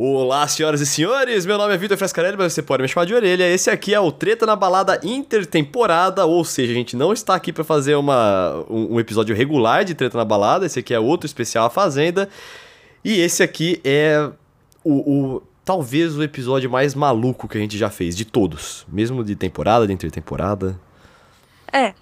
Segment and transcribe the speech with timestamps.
[0.00, 3.12] Olá, senhoras e senhores, meu nome é Vitor Frescarelli, mas você pode me chamar de
[3.12, 3.52] orelha.
[3.52, 7.52] Esse aqui é o Treta na Balada Intertemporada, ou seja, a gente não está aqui
[7.52, 11.66] para fazer uma, um, episódio regular de Treta na Balada, esse aqui é outro especial
[11.66, 12.28] A Fazenda.
[13.04, 14.30] E esse aqui é
[14.84, 14.92] o,
[15.34, 19.34] o talvez o episódio mais maluco que a gente já fez, de todos, mesmo de
[19.34, 20.78] temporada, de intertemporada.
[21.72, 21.92] É,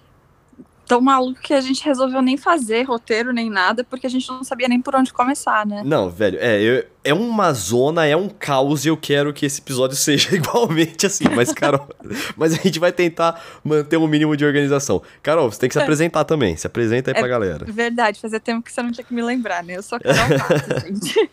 [0.87, 4.43] tão maluco que a gente resolveu nem fazer roteiro nem nada, porque a gente não
[4.43, 5.83] sabia nem por onde começar, né?
[5.85, 9.59] Não, velho, é, eu, é uma zona, é um caos e eu quero que esse
[9.59, 11.25] episódio seja igualmente assim.
[11.35, 11.87] Mas, Carol,
[12.37, 15.01] mas a gente vai tentar manter um mínimo de organização.
[15.21, 15.83] Carol, você tem que se é.
[15.83, 16.55] apresentar também.
[16.55, 17.65] Se apresenta aí é pra galera.
[17.65, 19.77] Verdade, fazia tempo que você não tinha que me lembrar, né?
[19.77, 20.25] Eu sou a Carol
[20.85, 21.29] gente.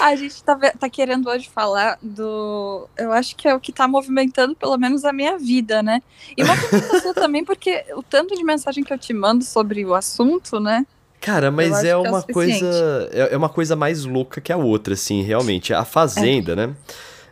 [0.00, 2.88] A gente tá, tá, querendo hoje falar do.
[2.96, 6.02] Eu acho que é o que tá movimentando, pelo menos, a minha vida, né?
[6.36, 9.84] E uma pergunta sua também, porque o tanto de mensagem que eu te mando sobre
[9.84, 10.84] o assunto, né?
[11.20, 13.10] Cara, mas é, é uma é coisa.
[13.12, 15.72] É, é, uma coisa mais louca que a outra, assim, realmente.
[15.72, 16.56] A Fazenda, é.
[16.56, 16.74] né?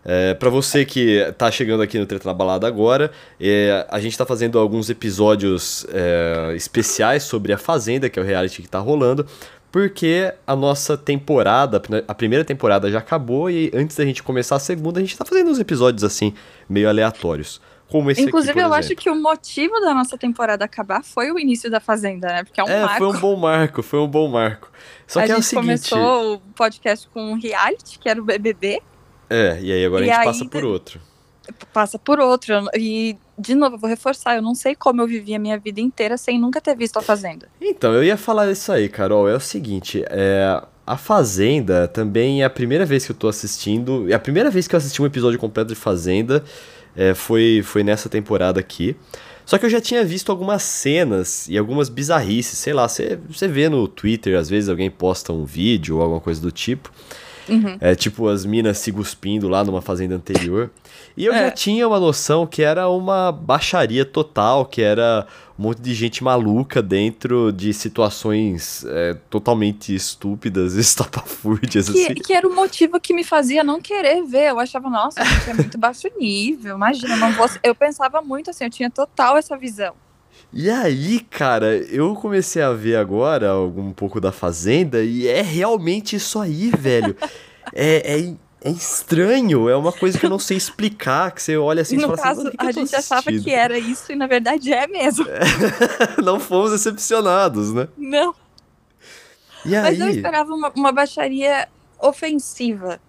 [0.05, 4.17] É, para você que tá chegando aqui no Treta na Balada agora, é, a gente
[4.19, 8.79] tá fazendo alguns episódios é, especiais sobre a Fazenda, que é o reality que tá
[8.79, 9.27] rolando
[9.75, 14.61] porque a nossa temporada, a primeira temporada já acabou e antes da gente começar a
[14.61, 16.33] segunda, a gente tá fazendo uns episódios assim,
[16.69, 17.61] meio aleatórios.
[17.89, 18.79] Como esse Inclusive, aqui, eu exemplo.
[18.79, 22.45] acho que o motivo da nossa temporada acabar foi o início da Fazenda, né?
[22.45, 22.99] Porque é um é, marco.
[22.99, 24.71] foi um bom marco, foi um bom marco.
[25.09, 25.65] Só a que é o seguinte...
[25.65, 28.81] começou o podcast com um reality, que era o BBB.
[29.29, 31.01] É, e aí agora e a gente aí, passa por outro.
[31.73, 32.55] Passa por outro.
[32.77, 35.81] E de novo, eu vou reforçar, eu não sei como eu vivi a minha vida
[35.81, 37.49] inteira sem nunca ter visto a Fazenda.
[37.61, 39.29] Então, eu ia falar isso aí, Carol.
[39.29, 44.11] É o seguinte, é, a Fazenda também é a primeira vez que eu tô assistindo.
[44.11, 46.45] É a primeira vez que eu assisti um episódio completo de Fazenda
[46.97, 48.97] é, foi, foi nessa temporada aqui.
[49.45, 53.69] Só que eu já tinha visto algumas cenas e algumas bizarrices, sei lá, você vê
[53.69, 56.91] no Twitter, às vezes alguém posta um vídeo ou alguma coisa do tipo.
[57.49, 57.77] Uhum.
[57.81, 60.71] É tipo as minas se cuspindo lá numa fazenda anterior.
[61.17, 61.45] E eu é.
[61.45, 65.27] já tinha uma noção que era uma baixaria total, que era
[65.59, 72.15] um monte de gente maluca dentro de situações é, totalmente estúpidas, estapafúrdias, que, assim.
[72.15, 74.51] Que era o motivo que me fazia não querer ver.
[74.51, 77.49] Eu achava, nossa, gente, é muito baixo nível, imagina, não vou...
[77.63, 79.95] Eu pensava muito assim, eu tinha total essa visão.
[80.57, 86.15] E aí, cara, eu comecei a ver agora um pouco da Fazenda e é realmente
[86.15, 87.17] isso aí, velho.
[87.75, 91.83] é, é, é estranho, é uma coisa que eu não sei explicar, que você olha
[91.83, 94.73] assim e fala assim, caso, assim, a gente achava que era isso e na verdade
[94.73, 95.27] é mesmo.
[95.29, 97.89] É, não fomos decepcionados, né?
[97.99, 98.33] Não.
[99.67, 100.01] E Mas aí?
[100.01, 101.69] eu esperava uma, uma baixaria
[102.01, 103.01] ofensiva,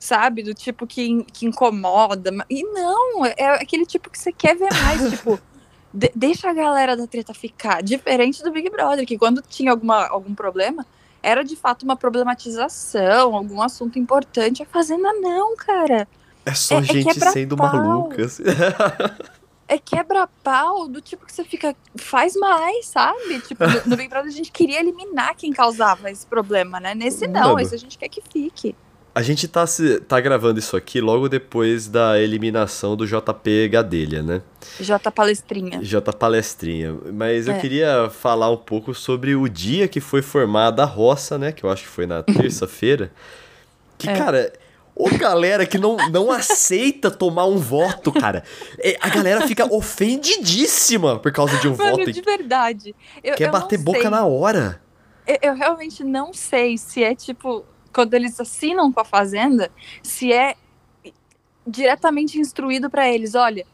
[0.00, 0.42] sabe?
[0.42, 2.32] Do tipo que, que incomoda.
[2.50, 5.38] E não, é aquele tipo que você quer ver mais, tipo
[5.98, 7.82] de, deixa a galera da treta ficar.
[7.82, 10.86] Diferente do Big Brother, que quando tinha alguma, algum problema,
[11.20, 14.62] era de fato uma problematização, algum assunto importante.
[14.62, 16.06] A Fazenda não, cara.
[16.46, 18.24] É só é, é gente é sendo maluca.
[18.24, 18.44] Assim.
[19.66, 23.40] é quebra-pau do tipo que você fica, faz mais, sabe?
[23.40, 26.94] Tipo, no, no Big Brother a gente queria eliminar quem causava esse problema, né?
[26.94, 27.60] Nesse não, Mano.
[27.60, 28.76] esse a gente quer que fique.
[29.14, 34.22] A gente tá, se, tá gravando isso aqui logo depois da eliminação do JP Gadelha,
[34.22, 34.42] né?
[34.78, 35.82] J Palestrinha.
[35.82, 36.96] J Palestrinha.
[37.12, 37.50] Mas é.
[37.50, 41.50] eu queria falar um pouco sobre o dia que foi formada a roça, né?
[41.50, 43.10] Que eu acho que foi na terça-feira.
[43.96, 44.16] Que, é.
[44.16, 44.52] cara,
[44.98, 48.42] Ô, galera que não, não aceita tomar um voto, cara.
[48.80, 52.10] É, a galera fica ofendidíssima por causa de um Mano, voto.
[52.10, 52.96] de verdade.
[53.22, 54.10] Eu, quer eu bater boca sei.
[54.10, 54.82] na hora.
[55.24, 57.64] Eu, eu, realmente não sei se é tipo
[57.98, 59.72] quando eles assinam com a fazenda,
[60.04, 60.54] se é
[61.66, 63.66] diretamente instruído para eles, olha,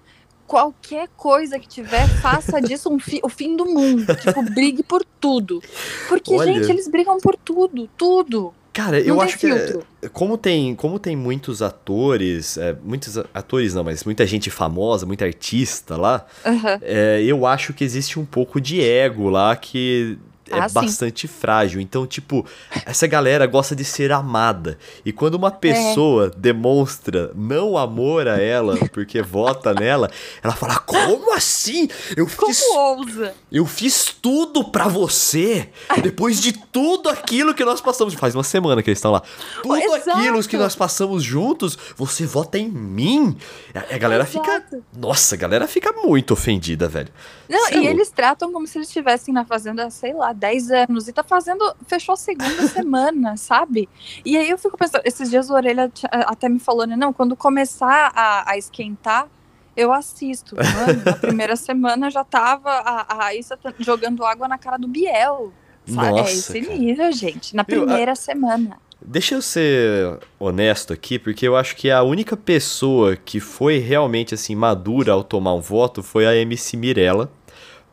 [0.46, 4.06] qualquer coisa que tiver, faça disso um fi, o fim do mundo.
[4.16, 5.62] Tipo, brigue por tudo.
[6.08, 6.54] Porque, olha...
[6.54, 8.54] gente, eles brigam por tudo, tudo.
[8.72, 9.84] Cara, não eu acho filtro.
[10.00, 14.48] que é, como tem, como tem muitos atores, é, muitos atores não, mas muita gente
[14.48, 16.78] famosa, muita artista lá, uhum.
[16.80, 20.18] é, eu acho que existe um pouco de ego lá que
[20.50, 21.80] é ah, bastante frágil.
[21.80, 22.44] Então, tipo,
[22.84, 24.78] essa galera gosta de ser amada.
[25.04, 26.38] E quando uma pessoa é.
[26.38, 30.10] demonstra não amor a ela, porque vota nela,
[30.42, 31.88] ela fala: Como assim?
[32.16, 32.62] Eu Como fiz.
[32.68, 33.34] ousa?
[33.50, 35.68] Eu fiz tudo para você.
[36.02, 38.14] Depois de tudo aquilo que nós passamos.
[38.14, 39.22] Faz uma semana que eles estão lá.
[39.62, 40.18] Tudo Exato.
[40.18, 43.36] aquilo que nós passamos juntos, você vota em mim.
[43.74, 44.44] A, a galera Exato.
[44.44, 44.82] fica.
[44.96, 47.08] Nossa, a galera fica muito ofendida, velho.
[47.48, 51.08] Não, e eles tratam como se eles estivessem na fazenda, sei lá, 10 anos.
[51.08, 51.74] E tá fazendo.
[51.86, 53.88] Fechou a segunda semana, sabe?
[54.24, 56.96] E aí eu fico pensando, esses dias o Orelha até me falou, né?
[56.96, 59.28] Não, quando começar a, a esquentar,
[59.76, 60.56] eu assisto.
[60.56, 65.52] Mano, na primeira semana já tava a, a Raíssa jogando água na cara do Biel.
[65.86, 66.06] Sabe?
[66.06, 66.78] É Nossa, é esse cara.
[66.78, 67.54] nível, gente.
[67.54, 68.16] Na primeira eu, a...
[68.16, 68.78] semana.
[69.06, 74.32] Deixa eu ser honesto aqui, porque eu acho que a única pessoa que foi realmente
[74.32, 77.30] assim madura ao tomar um voto foi a MC Mirella.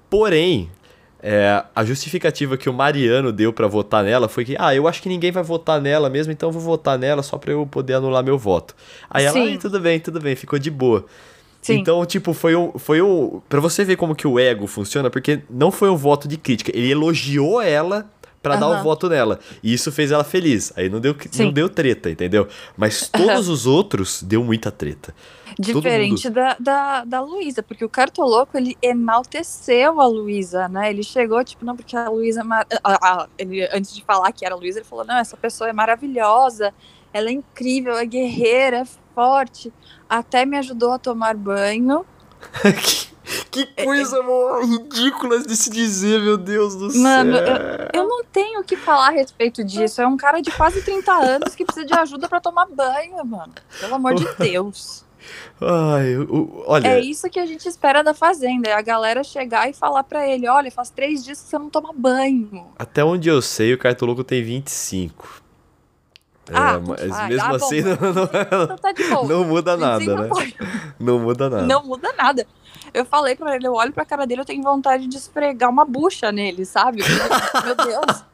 [0.09, 0.69] Porém,
[1.21, 5.01] é, a justificativa que o Mariano deu para votar nela foi que, ah, eu acho
[5.01, 7.93] que ninguém vai votar nela mesmo, então eu vou votar nela só pra eu poder
[7.93, 8.75] anular meu voto.
[9.09, 9.57] Aí ela, Sim.
[9.57, 11.05] tudo bem, tudo bem, ficou de boa.
[11.61, 11.75] Sim.
[11.75, 13.39] Então, tipo, foi um, foi um.
[13.47, 16.71] Pra você ver como que o ego funciona, porque não foi um voto de crítica.
[16.75, 18.09] Ele elogiou ela
[18.41, 19.39] pra dar o voto nela.
[19.61, 20.73] E isso fez ela feliz.
[20.75, 21.15] Aí não deu,
[21.45, 22.47] não deu treta, entendeu?
[22.75, 25.13] Mas todos os outros deu muita treta.
[25.59, 30.89] Diferente da, da, da Luísa, porque o Cartoloco, ele enalteceu a Luísa, né?
[30.89, 32.43] Ele chegou, tipo, não, porque a Luísa...
[32.43, 35.69] mar- ah, ele, antes de falar que era a Luísa, ele falou, não, essa pessoa
[35.69, 36.73] é maravilhosa,
[37.13, 39.71] ela é incrível, é guerreira, é forte,
[40.09, 42.05] até me ajudou a tomar banho.
[42.63, 43.11] Que,
[43.51, 47.45] que coisa mó ridícula de se dizer, meu Deus do Mano, céu.
[47.93, 51.11] Eu não tenho o que falar a respeito disso, é um cara de quase 30
[51.11, 53.53] anos que precisa de ajuda pra tomar banho, mano.
[53.79, 55.05] Pelo amor de Deus.
[55.61, 56.15] Ai,
[56.65, 56.87] olha.
[56.87, 60.27] É isso que a gente espera da Fazenda, é a galera chegar e falar pra
[60.27, 62.65] ele, olha, faz três dias que você não toma banho.
[62.77, 65.40] Até onde eu sei, o Cartoloco tem 25.
[66.53, 68.23] Ah, é, mas mesmo tá bom, assim mas- não, não,
[68.63, 69.27] Então tá de boa.
[69.27, 70.27] não muda nada, 25 né?
[70.29, 70.55] pode.
[70.99, 71.63] Não muda nada.
[71.65, 72.47] Não muda nada.
[72.93, 75.85] Eu falei pra ele, eu olho pra cara dele, eu tenho vontade de esfregar uma
[75.85, 77.01] bucha nele, sabe?
[77.65, 78.23] Meu Deus.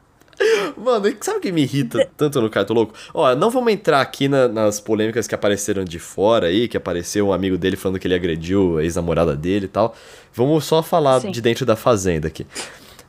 [0.76, 2.94] Mano, sabe o que me irrita tanto no Cartoloco?
[3.12, 7.26] Ó, não vamos entrar aqui na- nas polêmicas que apareceram de fora aí, que apareceu
[7.28, 9.94] um amigo dele falando que ele agrediu a ex-namorada dele e tal.
[10.32, 11.32] Vamos só falar Sim.
[11.32, 12.46] de dentro da fazenda aqui.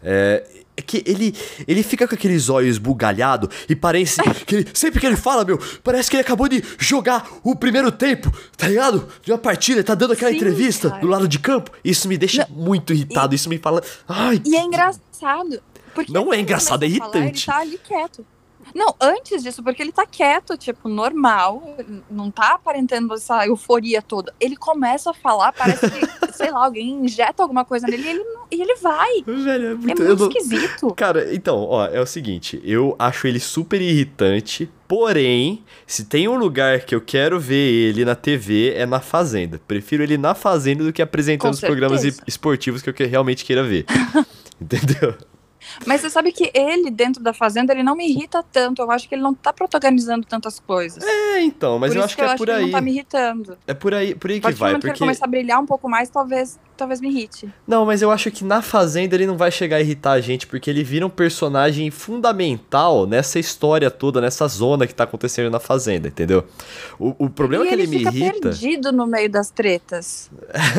[0.03, 0.43] É.
[0.79, 1.35] é que ele,
[1.67, 5.59] ele fica com aqueles olhos bugalhados e parece que ele, sempre que ele fala, meu,
[5.83, 9.07] parece que ele acabou de jogar o primeiro tempo, tá ligado?
[9.23, 11.01] De uma partida, tá dando aquela Sim, entrevista cara.
[11.01, 11.71] do lado de campo.
[11.83, 13.81] Isso me deixa muito irritado, isso me fala.
[14.07, 15.61] Ai, E é engraçado.
[15.93, 17.49] Porque Não é engraçado, é a falar, irritante.
[17.49, 18.25] ele tá ali quieto.
[18.75, 21.75] Não, antes disso, porque ele tá quieto, tipo, normal,
[22.09, 24.33] não tá aparentando essa euforia toda.
[24.39, 25.99] Ele começa a falar, parece que,
[26.33, 29.23] sei lá, alguém injeta alguma coisa nele e ele, não- e ele vai.
[29.25, 30.93] velho, é É muito, eu muito não- esquisito.
[30.97, 36.35] Cara, então, ó, é o seguinte, eu acho ele super irritante, porém, se tem um
[36.37, 37.55] lugar que eu quero ver
[37.89, 39.59] ele na TV é na Fazenda.
[39.67, 43.85] Prefiro ele na Fazenda do que apresentando os programas esportivos que eu realmente queira ver.
[44.59, 45.15] Entendeu?
[45.85, 48.81] Mas você sabe que ele, dentro da Fazenda, ele não me irrita tanto.
[48.81, 51.03] Eu acho que ele não tá protagonizando tantas coisas.
[51.03, 52.63] É, então, mas por eu acho que, é por ele aí.
[52.63, 53.57] não tá me irritando.
[53.67, 55.65] É por aí, por aí que vai, momento que ele porque começar a brilhar um
[55.65, 57.51] pouco mais, talvez, talvez me irrite.
[57.67, 60.47] Não, mas eu acho que na Fazenda ele não vai chegar a irritar a gente,
[60.47, 65.59] porque ele vira um personagem fundamental nessa história toda, nessa zona que tá acontecendo na
[65.59, 66.45] Fazenda, entendeu?
[66.99, 68.39] O, o problema e é que ele, me fica irrita.
[68.49, 70.29] perdido no meio das tretas.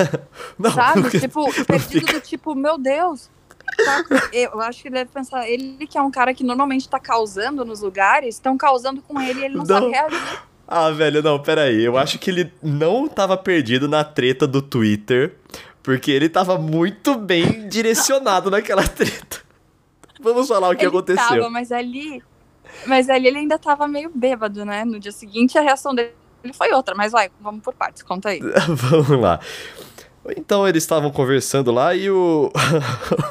[0.58, 1.10] Não, sabe?
[1.18, 3.30] tipo, perdido do tipo, meu Deus.
[3.76, 6.98] Tá- Eu acho que ele deve pensar, ele que é um cara que normalmente tá
[7.00, 9.66] causando nos lugares, estão causando com ele e ele não, Não.
[9.66, 10.38] sabe reagir.
[10.66, 11.82] Ah, velho, não, peraí.
[11.82, 15.34] Eu acho que ele não tava perdido na treta do Twitter,
[15.82, 19.40] porque ele tava muito bem direcionado naquela treta.
[20.20, 21.26] Vamos falar o que ele aconteceu.
[21.26, 22.22] tava, mas ali.
[22.86, 24.84] Mas ali ele ainda tava meio bêbado, né?
[24.84, 26.12] No dia seguinte a reação dele
[26.54, 28.38] foi outra, mas vai, vamos por partes, conta aí.
[28.68, 29.40] Vamos lá.
[30.36, 32.52] Então eles estavam conversando lá e o.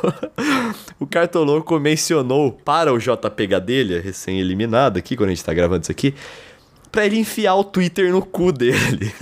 [0.99, 5.91] o Cartoloco mencionou para o JP Gadelha, recém-eliminado aqui, quando a gente tá gravando isso
[5.91, 6.15] aqui,
[6.91, 9.13] pra ele enfiar o Twitter no cu dele.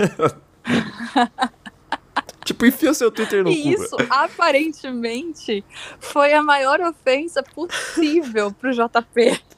[2.45, 3.69] tipo, enfia o seu Twitter no E cu.
[3.69, 5.63] isso, aparentemente,
[5.99, 9.39] foi a maior ofensa possível pro JP.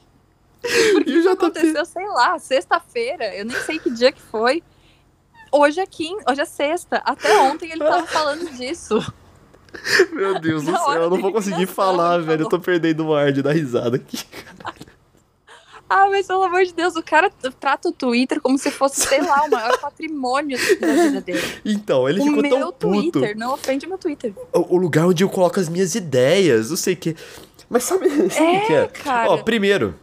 [1.06, 1.28] E o JP.
[1.30, 4.62] aconteceu, sei lá, sexta-feira, eu nem sei que dia que foi.
[5.52, 7.02] Hoje é quinta, hoje é sexta.
[7.04, 9.00] Até ontem ele tava falando disso.
[10.12, 12.42] Meu Deus do céu, eu não vou conseguir falar, velho.
[12.42, 14.18] Eu tô perdendo o ar de dar risada aqui.
[15.88, 17.28] Ah, mas pelo amor de Deus, o cara
[17.58, 21.42] trata o Twitter como se fosse, sei lá, o maior patrimônio da vida dele.
[21.64, 23.10] Então, ele o ficou meu tão puto.
[23.18, 24.32] Twitter, não ofende o meu Twitter.
[24.52, 27.16] O, o lugar onde eu coloco as minhas ideias, não sei o que.
[27.68, 28.86] Mas sabe, sabe o que é?
[28.86, 29.30] cara.
[29.30, 29.96] Ó, primeiro,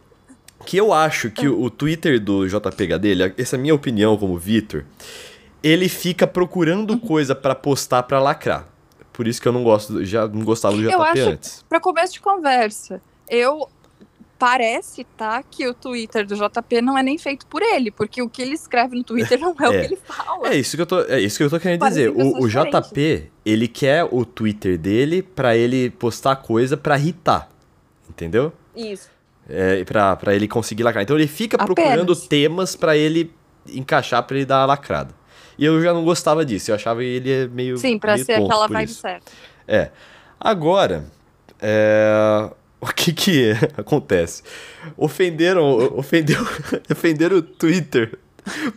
[0.65, 4.17] que eu acho que o, o Twitter do JPH dele, essa é a minha opinião
[4.17, 4.83] como Vitor,
[5.63, 6.99] ele fica procurando Uhum.
[6.99, 8.67] coisa pra postar pra lacrar.
[9.13, 11.65] Por isso que eu não gosto, já não gostava do JP Eu acho- antes.
[11.67, 13.67] Pra começo de conversa, eu
[14.37, 18.29] parece, tá, que o Twitter do JP não é nem feito por ele, porque o
[18.29, 19.79] que ele escreve no Twitter não é, o É.
[19.79, 20.49] que ele fala.
[20.49, 22.23] É isso que eu tô, é isso que eu tô querendo Parecem dizer.
[22.23, 27.49] O, o pessoas JP, ele quer o Twitter dele pra ele postar coisa pra irritar.
[28.07, 28.53] Entendeu?
[28.75, 29.09] Isso.
[29.49, 31.03] É, pra, pra ele conseguir lacrar.
[31.03, 31.73] Então ele fica Apenas.
[31.73, 33.33] procurando temas pra ele
[33.67, 35.15] encaixar pra ele dar a lacrada.
[35.57, 37.77] E eu já não gostava disso, eu achava ele meio.
[37.77, 39.01] Sim, pra meio ser aquela vibe isso.
[39.01, 39.31] certa.
[39.67, 39.89] É.
[40.39, 41.05] Agora,
[41.59, 42.49] é,
[42.79, 44.43] o que que acontece?
[44.95, 46.39] Ofenderam, ofendeu,
[46.91, 48.17] ofenderam o Twitter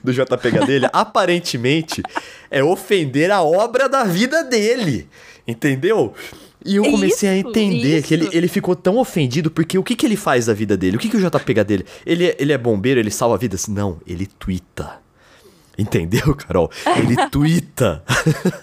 [0.02, 2.02] do JPH dele, aparentemente
[2.50, 5.08] é ofender a obra da vida dele,
[5.46, 6.14] entendeu?
[6.64, 8.08] E eu comecei isso, a entender isso.
[8.08, 10.96] que ele, ele ficou tão ofendido porque o que, que ele faz da vida dele?
[10.96, 11.86] O que, que o JPH dele?
[12.04, 13.66] Ele, ele é bombeiro, ele salva vidas?
[13.66, 15.00] Não, ele twitta.
[15.80, 16.70] Entendeu, Carol?
[16.96, 18.04] Ele twitta.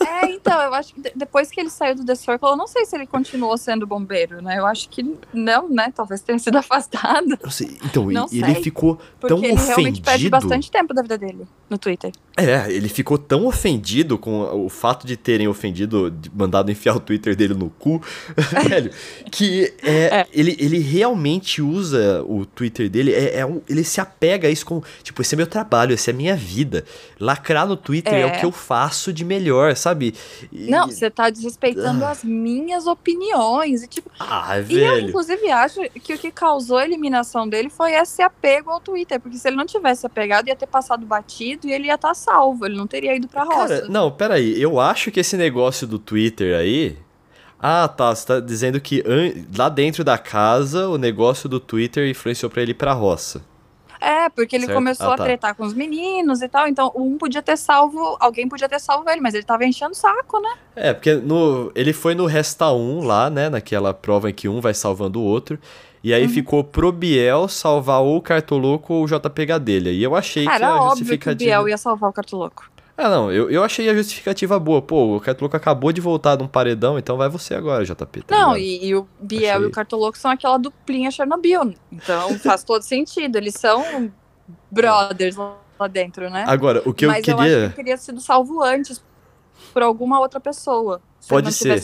[0.05, 2.85] É, então, eu acho que depois que ele saiu do The Circle, eu não sei
[2.85, 4.57] se ele continuou sendo bombeiro, né?
[4.57, 5.91] Eu acho que não, né?
[5.93, 7.37] Talvez tenha sido afastado.
[7.49, 9.61] Sei, então, não ele sei, ficou tão ele ofendido.
[9.61, 12.11] Ele realmente perde bastante tempo da vida dele no Twitter.
[12.37, 17.35] É, ele ficou tão ofendido com o fato de terem ofendido, mandado enfiar o Twitter
[17.35, 18.01] dele no cu,
[18.69, 18.91] velho,
[19.31, 20.27] que é, é.
[20.31, 24.65] Ele, ele realmente usa o Twitter dele, é, é um, ele se apega a isso
[24.65, 26.85] como, tipo, esse é meu trabalho, essa é a minha vida.
[27.19, 30.13] Lacrar no Twitter é, é o que eu faço de melhor, sabe?
[30.51, 30.69] E...
[30.69, 32.11] Não, você tá desrespeitando ah.
[32.11, 33.83] as minhas opiniões.
[33.83, 34.79] E, tipo, ah, velho.
[34.79, 38.79] E eu, inclusive, acho que o que causou a eliminação dele foi esse apego ao
[38.79, 39.19] Twitter.
[39.19, 42.13] Porque se ele não tivesse apegado, ia ter passado batido e ele ia estar tá
[42.13, 42.65] salvo.
[42.65, 43.81] Ele não teria ido pra roça.
[43.81, 44.61] Cara, não, peraí.
[44.61, 46.97] Eu acho que esse negócio do Twitter aí.
[47.59, 48.13] Ah, tá.
[48.13, 49.03] Você tá dizendo que
[49.55, 53.41] lá dentro da casa o negócio do Twitter influenciou pra ele ir pra roça.
[53.99, 54.77] É, porque ele certo?
[54.77, 55.23] começou ah, tá.
[55.23, 58.79] a tretar com os meninos e tal, então um podia ter salvo, alguém podia ter
[58.79, 60.53] salvo ele, mas ele tava enchendo o saco, né?
[60.75, 64.61] É, porque no, ele foi no Resta 1 lá, né, naquela prova em que um
[64.61, 65.59] vai salvando o outro,
[66.03, 66.29] e aí uhum.
[66.29, 70.57] ficou pro Biel salvar ou o Cartoloco ou o JPH dele, e eu achei Cara,
[70.57, 71.35] que a óbvio justificativa...
[71.35, 72.76] que o Biel ia salvar o Cartoloco.
[72.97, 74.81] Ah, não, eu, eu achei a justificativa boa.
[74.81, 78.23] Pô, o Cartoloco acabou de voltar de um paredão, então vai você agora, JP.
[78.23, 79.65] Tá não, e, e, o Biel achei.
[79.65, 81.75] e o Cartoloco são aquela duplinha Chernobyl.
[81.91, 83.35] Então faz todo sentido.
[83.35, 84.11] Eles são
[84.71, 86.43] brothers lá dentro, né?
[86.47, 87.37] Agora, o que eu Mas queria.
[87.37, 89.03] Mas eu acho que teria sido salvo antes
[89.71, 90.99] por alguma outra pessoa.
[91.19, 91.79] Se Pode ser.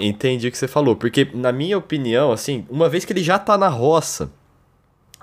[0.00, 0.96] Entendi o que você falou.
[0.96, 4.30] Porque, na minha opinião, assim, uma vez que ele já tá na roça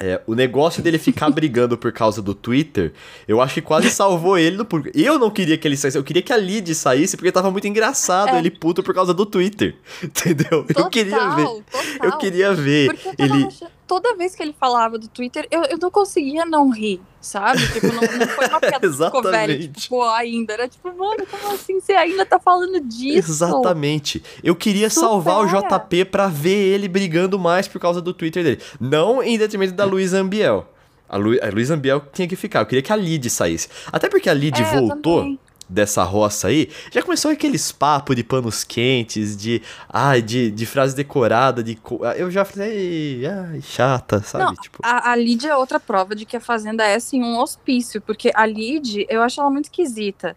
[0.01, 2.91] é, o negócio dele ficar brigando por causa do Twitter,
[3.27, 4.57] eu acho que quase salvou ele.
[4.57, 7.51] Do, eu não queria que ele saísse, eu queria que a Lid saísse, porque tava
[7.51, 8.39] muito engraçado é.
[8.39, 9.75] ele puto por causa do Twitter.
[10.03, 10.63] Entendeu?
[10.63, 11.45] Total, eu queria ver.
[11.45, 11.83] Total.
[12.03, 12.87] Eu queria ver.
[12.93, 13.45] Porque ele.
[13.45, 17.59] Achando toda vez que ele falava do Twitter, eu, eu não conseguia não rir, sabe?
[17.73, 20.53] Tipo, não, não foi uma piada ficou velha, tipo, ainda.
[20.53, 23.17] Era tipo, mano, como assim você ainda tá falando disso?
[23.17, 24.23] Exatamente.
[24.41, 25.07] Eu queria Super.
[25.07, 28.61] salvar o JP pra ver ele brigando mais por causa do Twitter dele.
[28.79, 30.65] Não em detrimento da Luísa Ambiel.
[31.09, 32.61] A, Lu, a Luísa Ambiel tinha que ficar.
[32.61, 33.67] Eu queria que a Lid saísse.
[33.91, 35.37] Até porque a Lid é, voltou
[35.71, 40.95] dessa roça aí, já começou aqueles papos de panos quentes, de ai, de, de frase
[40.95, 41.79] decorada, de
[42.17, 44.43] eu já falei, ai, chata, sabe?
[44.43, 44.79] Não, tipo...
[44.83, 48.31] a, a Lid é outra prova de que a fazenda é assim um hospício, porque
[48.35, 50.35] a Lid, eu acho ela muito esquisita.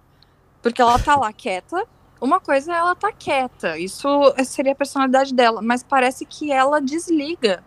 [0.62, 1.84] Porque ela tá lá quieta,
[2.20, 4.08] uma coisa é ela tá quieta, isso
[4.46, 7.62] seria a personalidade dela, mas parece que ela desliga,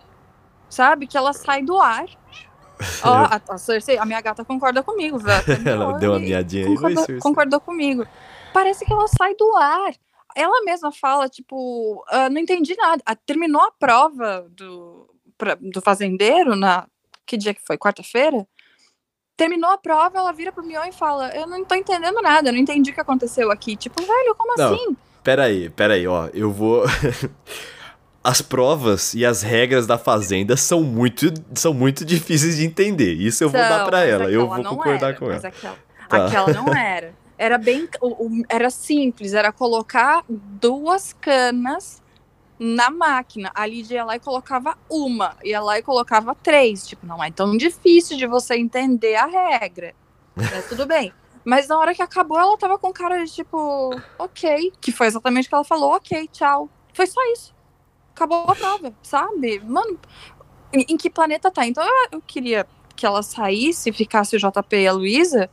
[0.70, 1.06] sabe?
[1.06, 2.06] Que ela sai do ar
[3.04, 5.44] Ó, a, a, Cersei, a minha gata concorda comigo, velho.
[5.66, 8.08] ela deu uma miadinha concordou, aí, concordou comigo.
[8.54, 9.94] Parece que ela sai do ar.
[10.36, 13.02] Ela mesma fala, tipo, uh, não entendi nada.
[13.10, 16.88] Uh, terminou a prova do, pra, do fazendeiro na.
[17.26, 17.78] Que dia que foi?
[17.78, 18.48] Quarta-feira?
[19.36, 22.54] Terminou a prova, ela vira pro Mion e fala: Eu não tô entendendo nada, eu
[22.54, 23.76] não entendi o que aconteceu aqui.
[23.76, 24.98] Tipo, velho, como não, assim?
[25.24, 26.30] Peraí, peraí, ó.
[26.34, 26.84] Eu vou.
[28.28, 33.14] as provas e as regras da fazenda são muito, são muito difíceis de entender.
[33.14, 34.30] Isso eu vou dar para ela.
[34.30, 35.48] Eu vou concordar era, com ela.
[35.48, 35.78] Aquela,
[36.10, 36.26] tá.
[36.26, 37.16] aquela não era.
[37.38, 37.88] Era bem,
[38.50, 42.04] era simples, era colocar duas canas
[42.60, 43.50] na máquina.
[43.56, 46.86] A Lídia ia lá e colocava uma, ia lá e colocava três.
[46.86, 49.96] Tipo, não é tão difícil de você entender a regra.
[50.36, 51.14] Mas tudo bem.
[51.46, 54.74] Mas na hora que acabou, ela tava com cara de tipo, ok.
[54.82, 56.70] Que foi exatamente o que ela falou, ok, tchau.
[56.94, 57.56] Foi só isso
[58.18, 59.60] acabou a prova, sabe?
[59.60, 60.00] Mano,
[60.74, 61.66] em, que planeta tá?
[61.68, 65.50] Então eu, eu, queria que ela saísse, ficasse o JP e a Luísa,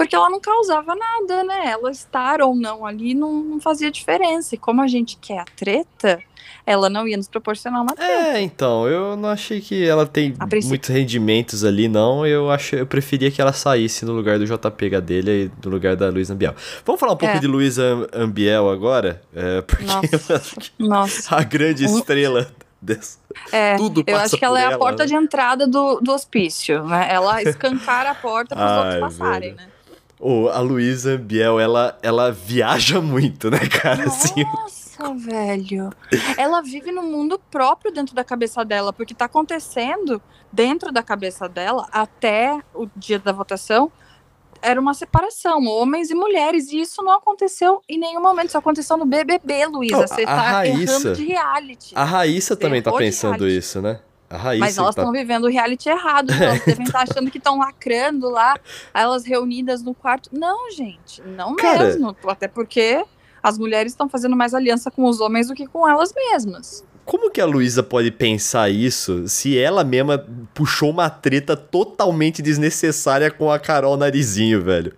[0.00, 1.66] porque ela não causava nada, né?
[1.66, 4.54] Ela estar ou não ali não, não fazia diferença.
[4.54, 6.18] E como a gente quer a treta,
[6.64, 8.10] ela não ia nos proporcionar uma treta.
[8.10, 12.26] É, então, eu não achei que ela tem muitos rendimentos ali, não.
[12.26, 15.94] Eu acho, eu preferia que ela saísse no lugar do JP Gadelha e no lugar
[15.96, 16.54] da Luísa Ambiel.
[16.82, 17.38] Vamos falar um pouco é.
[17.38, 19.20] de Luísa Ambiel agora?
[19.34, 20.42] É, porque nossa,
[20.78, 21.36] nossa.
[21.36, 23.18] a grande estrela dessa.
[23.52, 25.08] É, Tudo eu acho que ela, é a porta né?
[25.08, 27.06] de entrada do, do hospício, né?
[27.12, 29.56] Ela escancara a porta para os outros passarem, velho.
[29.56, 29.79] né?
[30.22, 34.04] Oh, a Luísa Biel, ela, ela viaja muito, né, cara?
[34.04, 34.26] Nossa,
[34.66, 35.90] assim, velho.
[36.36, 40.20] Ela vive num mundo próprio dentro da cabeça dela, porque tá acontecendo
[40.52, 43.90] dentro da cabeça dela até o dia da votação
[44.62, 48.96] era uma separação, homens e mulheres, e isso não aconteceu em nenhum momento, isso aconteceu
[48.96, 51.94] no BBB, Luísa, você tá Raíssa, errando de reality.
[51.94, 54.00] A Raíssa também tá pensando isso, né?
[54.30, 55.18] Raíssa Mas elas estão tá...
[55.18, 58.58] vivendo o reality errado, elas devem estar tá achando que estão lacrando lá,
[58.94, 60.30] elas reunidas no quarto.
[60.32, 61.84] Não, gente, não Cara...
[61.84, 63.04] mesmo, até porque
[63.42, 66.84] as mulheres estão fazendo mais aliança com os homens do que com elas mesmas.
[67.04, 73.30] Como que a Luísa pode pensar isso se ela mesma puxou uma treta totalmente desnecessária
[73.30, 74.94] com a Carol Narizinho, velho?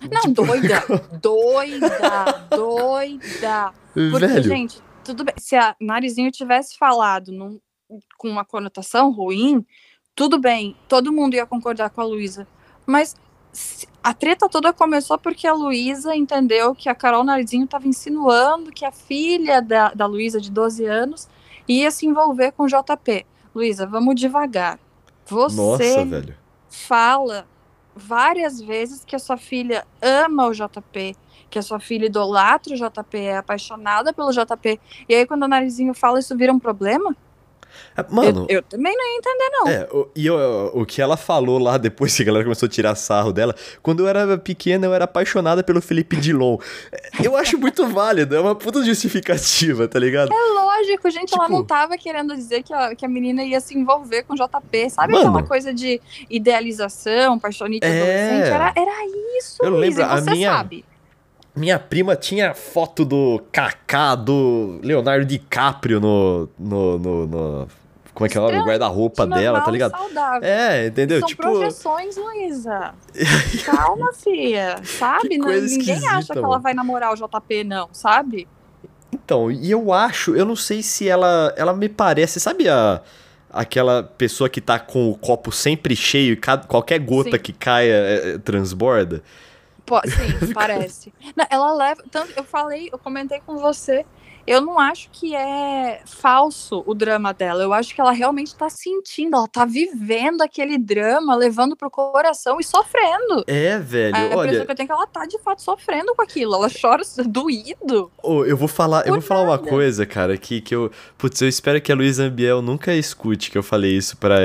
[0.00, 0.46] Não, tipo...
[0.46, 0.84] doida,
[1.20, 3.72] doida, doida.
[3.92, 4.42] Porque, velho.
[4.42, 5.34] gente, tudo bem.
[5.38, 7.60] Se a Narizinho tivesse falado num,
[8.16, 9.64] com uma conotação ruim,
[10.14, 12.46] tudo bem, todo mundo ia concordar com a Luísa.
[12.86, 13.14] Mas
[14.02, 18.84] a treta toda começou porque a Luísa entendeu que a Carol Narizinho estava insinuando que
[18.84, 21.28] a filha da, da Luísa, de 12 anos,
[21.68, 23.26] ia se envolver com o JP.
[23.54, 24.78] Luísa, vamos devagar.
[25.26, 25.56] Você
[26.04, 26.36] Nossa,
[26.68, 27.46] fala
[27.94, 31.16] várias vezes que a sua filha ama o JP,
[31.48, 34.80] que a sua filha idolatra o JP, é apaixonada pelo JP.
[35.08, 37.16] E aí, quando o narizinho fala, isso vira um problema?
[38.10, 38.46] Mano.
[38.48, 39.68] Eu, eu, também não ia entender, não.
[39.68, 42.70] É, o, e eu, o que ela falou lá depois que a galera começou a
[42.70, 46.56] tirar sarro dela, quando eu era pequena, eu era apaixonada pelo Felipe Dilon.
[46.90, 50.32] É, eu acho muito válido, é uma puta justificativa, tá ligado?
[50.32, 53.60] É lógico, gente, tipo, ela não tava querendo dizer que a, que a menina ia
[53.60, 54.90] se envolver com JP.
[54.90, 56.00] Sabe mano, aquela coisa de
[56.30, 57.90] idealização, paixonite é...
[57.90, 58.54] adolescente?
[58.54, 60.52] Era, era isso, eu Luiz, lembro, a minha...
[60.52, 60.84] sabe.
[61.54, 66.48] Minha prima tinha foto do Kaká, do Leonardo DiCaprio no.
[66.58, 67.68] no, no, no
[68.14, 68.62] como é que é o nome?
[68.62, 69.90] guarda-roupa dela, tá ligado?
[69.92, 70.48] Saudável.
[70.48, 71.20] É, entendeu?
[71.20, 71.42] São tipo...
[71.42, 72.94] projeções, Luísa.
[73.64, 74.80] Calma, filha.
[74.84, 75.38] Sabe?
[75.38, 78.46] Não, ninguém acha que ela vai namorar o JP, não, sabe?
[79.12, 81.54] Então, e eu acho, eu não sei se ela.
[81.56, 83.00] Ela me parece, sabe a.
[83.54, 87.38] Aquela pessoa que tá com o copo sempre cheio e qualquer gota Sim.
[87.38, 89.22] que caia é, é transborda?
[89.84, 91.12] Pô, sim, parece.
[91.36, 92.02] Não, ela leva.
[92.10, 94.04] Tanto, eu falei, eu comentei com você.
[94.44, 97.62] Eu não acho que é falso o drama dela.
[97.62, 102.58] Eu acho que ela realmente tá sentindo, ela tá vivendo aquele drama, levando pro coração
[102.58, 103.44] e sofrendo.
[103.46, 104.16] É, velho.
[104.16, 106.54] A olha, que eu tenho que ela tá de fato sofrendo com aquilo.
[106.54, 108.10] Ela chora doído.
[108.20, 110.90] Oh, eu vou falar, eu vou falar uma coisa, cara, que, que eu.
[111.16, 114.38] Putz, eu espero que a Luísa Ambiel nunca escute que eu falei isso para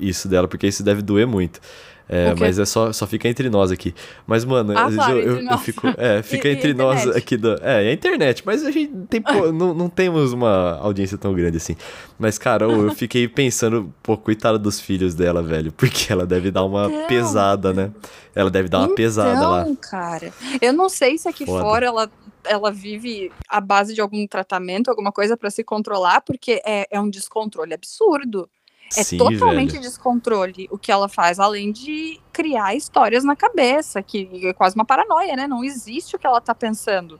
[0.00, 1.60] isso dela, porque isso deve doer muito.
[2.08, 3.92] É, mas é só, só fica entre nós aqui.
[4.26, 5.86] Mas, mano, ah, às vezes eu, eu, eu, fico.
[5.98, 7.36] É, fica e, entre e nós aqui.
[7.36, 9.20] Do, é, é a internet, mas a gente tem,
[9.52, 11.76] não, não temos uma audiência tão grande assim.
[12.18, 15.72] Mas, cara, eu, eu fiquei pensando, pô, coitada dos filhos dela, velho.
[15.72, 17.90] Porque ela deve dar uma então, pesada, né?
[18.34, 19.66] Ela deve dar uma então, pesada lá.
[19.80, 20.32] cara.
[20.60, 21.62] Eu não sei se aqui Foda.
[21.62, 22.10] fora ela
[22.48, 27.00] ela vive à base de algum tratamento, alguma coisa para se controlar, porque é, é
[27.00, 28.48] um descontrole absurdo.
[28.94, 29.82] É Sim, totalmente velho.
[29.82, 34.84] descontrole o que ela faz, além de criar histórias na cabeça, que é quase uma
[34.84, 35.46] paranoia, né?
[35.46, 37.18] Não existe o que ela tá pensando.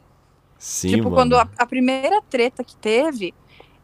[0.59, 1.17] Sim, tipo, mano.
[1.17, 3.35] quando a, a, primeira treta que teve,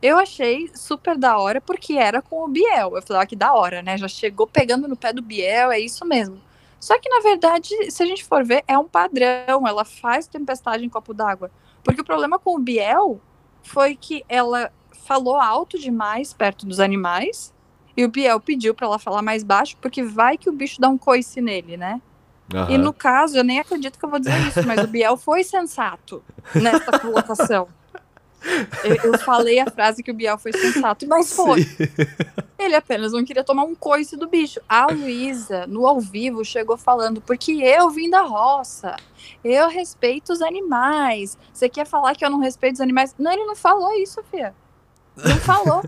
[0.00, 2.96] eu achei super da hora, porque era com o Biel.
[2.96, 3.98] Eu falei, ah, que da hora, né?
[3.98, 6.40] Já chegou pegando no pé do Biel, é isso mesmo.
[6.78, 9.66] Só que, na verdade, se a gente for ver, é um padrão.
[9.66, 11.50] Ela faz tempestade em copo d'água.
[11.84, 13.20] Porque o problema com o Biel
[13.62, 14.72] foi que ela
[15.04, 17.52] falou alto demais perto dos animais
[17.96, 20.88] e o Biel pediu para ela falar mais baixo, porque vai que o bicho dá
[20.88, 22.00] um coice nele, né?
[22.52, 22.70] Uhum.
[22.70, 25.42] E no caso, eu nem acredito que eu vou dizer isso, mas o Biel foi
[25.42, 26.22] sensato
[26.54, 27.68] nessa colocação.
[28.82, 31.62] Eu, eu, falei a frase que o Biel foi sensato, mas foi.
[31.62, 31.76] Sim.
[32.58, 34.60] Ele apenas não queria tomar um coice do bicho.
[34.68, 38.96] A Luísa, no ao vivo, chegou falando, porque eu vim da roça,
[39.44, 41.38] eu respeito os animais.
[41.52, 43.14] Você quer falar que eu não respeito os animais?
[43.16, 44.52] Não, ele não falou isso, Fia.
[45.16, 45.84] Não falou.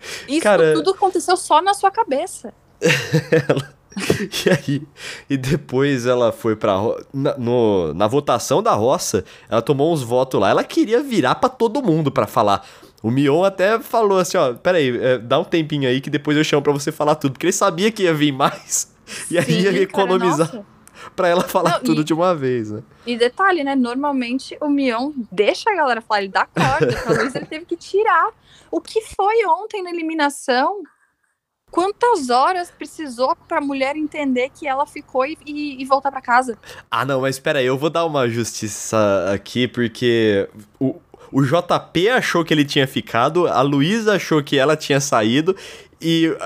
[0.28, 0.74] Isso Cara...
[0.74, 2.52] tudo aconteceu só na sua cabeça.
[2.80, 3.76] ela...
[3.98, 4.82] E aí,
[5.30, 6.74] e depois ela foi pra.
[7.14, 10.50] Na, no, na votação da roça, ela tomou uns votos lá.
[10.50, 12.66] Ela queria virar para todo mundo para falar.
[13.02, 16.44] O Mion até falou assim: ó, peraí, é, dá um tempinho aí que depois eu
[16.44, 17.32] chamo pra você falar tudo.
[17.32, 18.94] Porque ele sabia que ia vir mais.
[19.30, 20.50] E aí ia economizar.
[20.50, 20.66] Cara,
[21.14, 22.82] pra ela falar Não, tudo e, de uma vez, né?
[23.06, 23.76] E detalhe, né?
[23.76, 26.92] Normalmente o Mion deixa a galera falar, ele dá corda.
[27.04, 28.30] Talvez ele teve que tirar
[28.76, 30.82] o que foi ontem na eliminação?
[31.70, 36.20] Quantas horas precisou para a mulher entender que ela ficou e, e, e voltar para
[36.20, 36.58] casa?
[36.90, 40.46] Ah, não, mas espera aí, eu vou dar uma justiça aqui, porque
[40.78, 40.94] o,
[41.32, 45.56] o JP achou que ele tinha ficado, a Luísa achou que ela tinha saído
[46.00, 46.36] e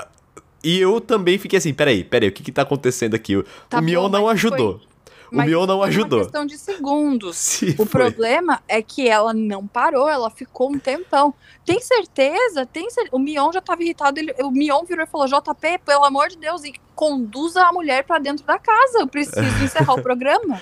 [0.63, 3.43] e eu também fiquei assim, peraí, peraí, o que que tá acontecendo aqui?
[3.67, 4.77] Tá o Mion não ajudou.
[4.77, 4.87] Foi,
[5.31, 6.19] o Mion não ajudou.
[6.19, 7.61] Uma questão de segundos.
[7.79, 7.85] O foi.
[7.85, 11.33] problema é que ela não parou, ela ficou um tempão.
[11.65, 12.65] Tem certeza?
[12.65, 13.07] Tem cer...
[13.11, 14.19] O Mion já estava irritado.
[14.19, 14.33] Ele...
[14.43, 18.19] O Mion virou e falou: JP, pelo amor de Deus, e conduza a mulher para
[18.19, 18.99] dentro da casa.
[18.99, 20.61] Eu preciso encerrar o programa.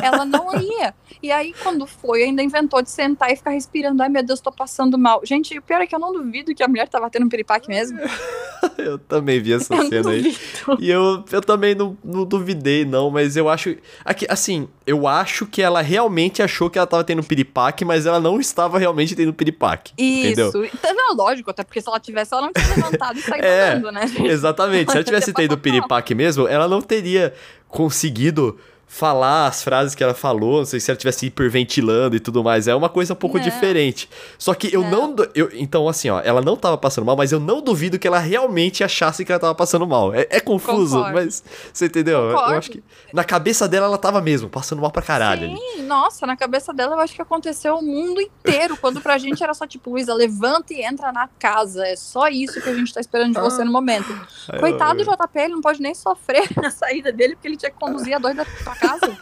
[0.00, 0.94] Ela não ia.
[1.20, 4.00] E aí, quando foi, ainda inventou de sentar e ficar respirando.
[4.00, 5.22] Ai, meu Deus, tô passando mal.
[5.24, 7.68] Gente, o pior é que eu não duvido que a mulher tava tendo um piripaque
[7.68, 7.98] mesmo.
[8.78, 10.36] eu também vi essa Eu cena aí.
[10.78, 13.76] E eu, eu também não, não duvidei, não, mas eu acho.
[14.04, 18.20] Aqui, assim, eu acho que ela realmente achou que ela tava tendo piripaque, mas ela
[18.20, 19.92] não estava realmente tendo piripaque.
[19.96, 20.48] Entendeu?
[20.48, 20.64] Isso.
[20.64, 23.72] Então, não, lógico, até porque se ela tivesse, ela não tinha levantado e saído É,
[23.72, 24.26] andando, né, gente?
[24.26, 24.90] Exatamente.
[24.90, 27.32] Se ela tivesse tendo piripaque mesmo, ela não teria
[27.68, 28.58] conseguido
[28.94, 32.68] falar as frases que ela falou, não sei se ela tivesse hiperventilando e tudo mais.
[32.68, 33.44] É uma coisa um pouco Não.
[33.44, 34.06] diferente.
[34.38, 35.12] Só que eu não.
[35.14, 35.26] Não.
[35.34, 38.18] eu, então, assim, ó, ela não tava passando mal, mas eu não duvido que ela
[38.18, 40.12] realmente achasse que ela tava passando mal.
[40.14, 41.14] É, é confuso, Concordo.
[41.14, 42.18] mas você entendeu?
[42.18, 42.58] Eu- Eu Concordo.
[42.58, 42.82] acho que
[43.14, 45.56] na cabeça dela ela tava mesmo, passando mal pra caralho ali.
[45.56, 49.42] Sim, nossa, na cabeça dela eu acho que aconteceu o mundo inteiro, quando pra gente
[49.42, 51.86] era só tipo, Luísa, levanta e entra na casa.
[51.86, 54.14] É só isso que a gente tá esperando de você no momento.
[54.60, 57.78] Coitado do JP, ele não pode nem sofrer na saída dele, porque ele tinha que
[57.78, 59.18] conduzir a doida pra casa.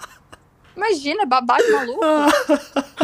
[0.77, 2.01] Imagina, babado maluco.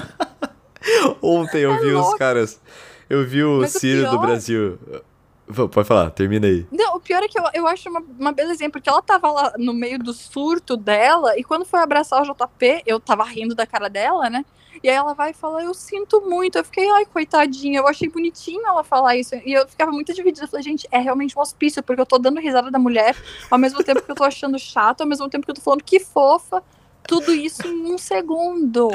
[1.23, 2.19] Ontem eu É vi os louco.
[2.19, 2.61] caras.
[3.09, 4.79] Eu vi o Mas Ciro do pior- Brasil.
[5.49, 6.66] Vamos, Pode falar, termina aí.
[6.73, 9.53] Não, o pior é que eu, eu acho uma, uma belezinha, porque ela tava lá
[9.57, 13.64] no meio do surto dela, e quando foi abraçar o JP, eu tava rindo da
[13.64, 14.45] cara dela, né?
[14.82, 16.58] E aí ela vai e fala, eu sinto muito.
[16.58, 19.34] Eu fiquei, ai, coitadinha, eu achei bonitinho ela falar isso.
[19.44, 20.44] E eu ficava muito dividida.
[20.44, 23.16] Eu falei, gente, é realmente um hospício, porque eu tô dando risada da mulher,
[23.50, 25.82] ao mesmo tempo que eu tô achando chato, ao mesmo tempo que eu tô falando
[25.82, 26.62] que fofa.
[27.06, 28.88] Tudo isso em um segundo.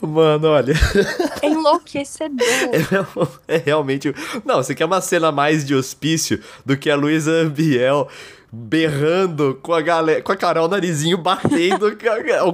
[0.00, 0.74] Mano, olha.
[1.40, 2.42] É enlouquecedor.
[3.46, 4.12] É, realmente.
[4.44, 8.08] Não, você quer uma cena mais de hospício do que a Luísa Ambiel
[8.54, 11.96] berrando com a galera, com a Carol Narizinho batendo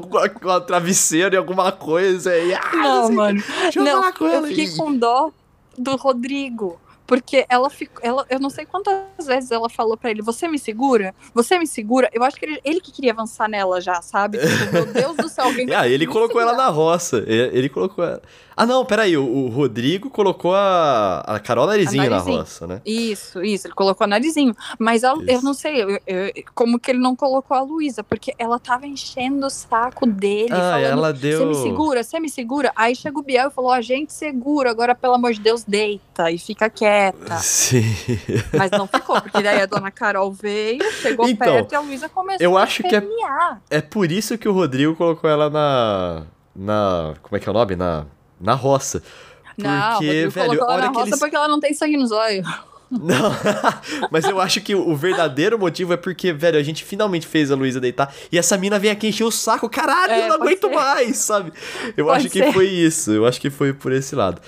[0.09, 2.37] com, a, com a travesseiro e alguma coisa.
[2.39, 3.43] E, ah, Não, o mano.
[3.63, 4.47] Deixa eu Não, falar com eu ela.
[4.47, 5.33] fiquei E- com dó
[5.77, 6.81] do Rodrigo.
[7.05, 8.05] Porque ela ficou.
[8.05, 11.15] Ela, eu não sei quantas vezes ela falou pra ele: Você me segura?
[11.33, 12.11] Você me segura?
[12.13, 14.37] Eu acho que ele, ele que queria avançar nela já, sabe?
[14.37, 16.67] Tipo, meu Deus do céu, alguém Ah, ele colocou ela segurar.
[16.67, 17.25] na roça.
[17.27, 18.21] Ele, ele colocou ela.
[18.61, 19.17] Ah, não, peraí.
[19.17, 22.39] O, o Rodrigo colocou a, a Carol Narizinho na Narizinho.
[22.39, 22.81] roça, né?
[22.85, 24.55] Isso, isso, ele colocou o narizinho.
[24.79, 28.35] Mas a- eu não sei eu- eu- como que ele não colocou a Luísa, porque
[28.39, 30.85] ela tava enchendo o saco dele, Ah, falando.
[30.85, 31.47] ela Você deu.
[31.47, 32.73] me segura, você me segura.
[32.75, 36.31] Aí chega o Biel e falou: A gente segura, agora pelo amor de Deus, deita
[36.31, 37.37] e fica quieta.
[37.39, 37.83] Sim.
[38.57, 42.09] Mas não ficou, porque daí a dona Carol veio, chegou Então, perto e a Luísa
[42.09, 43.07] começou eu a acho que é-.
[43.71, 46.23] É por isso que o Rodrigo colocou ela na.
[46.57, 47.15] Na.
[47.23, 47.77] Como é que é o nome?
[47.77, 48.05] Na.
[48.41, 49.03] Na roça.
[49.57, 51.75] Não, Porque, Rodrigo velho, colocou a ela na que roça eles- porque ela não tem
[51.75, 52.47] sangue nos olhos.
[52.91, 53.31] Não,
[54.11, 57.55] mas eu acho que o verdadeiro motivo é porque, velho, a gente finalmente fez a
[57.55, 60.69] Luísa deitar e essa mina vem aqui encher o saco, caralho, É, eu não aguento
[60.69, 60.75] ser.
[60.75, 61.53] mais, sabe?
[61.97, 62.53] Eu Pode acho que ser.
[62.53, 64.41] foi isso, eu acho que foi por esse lado.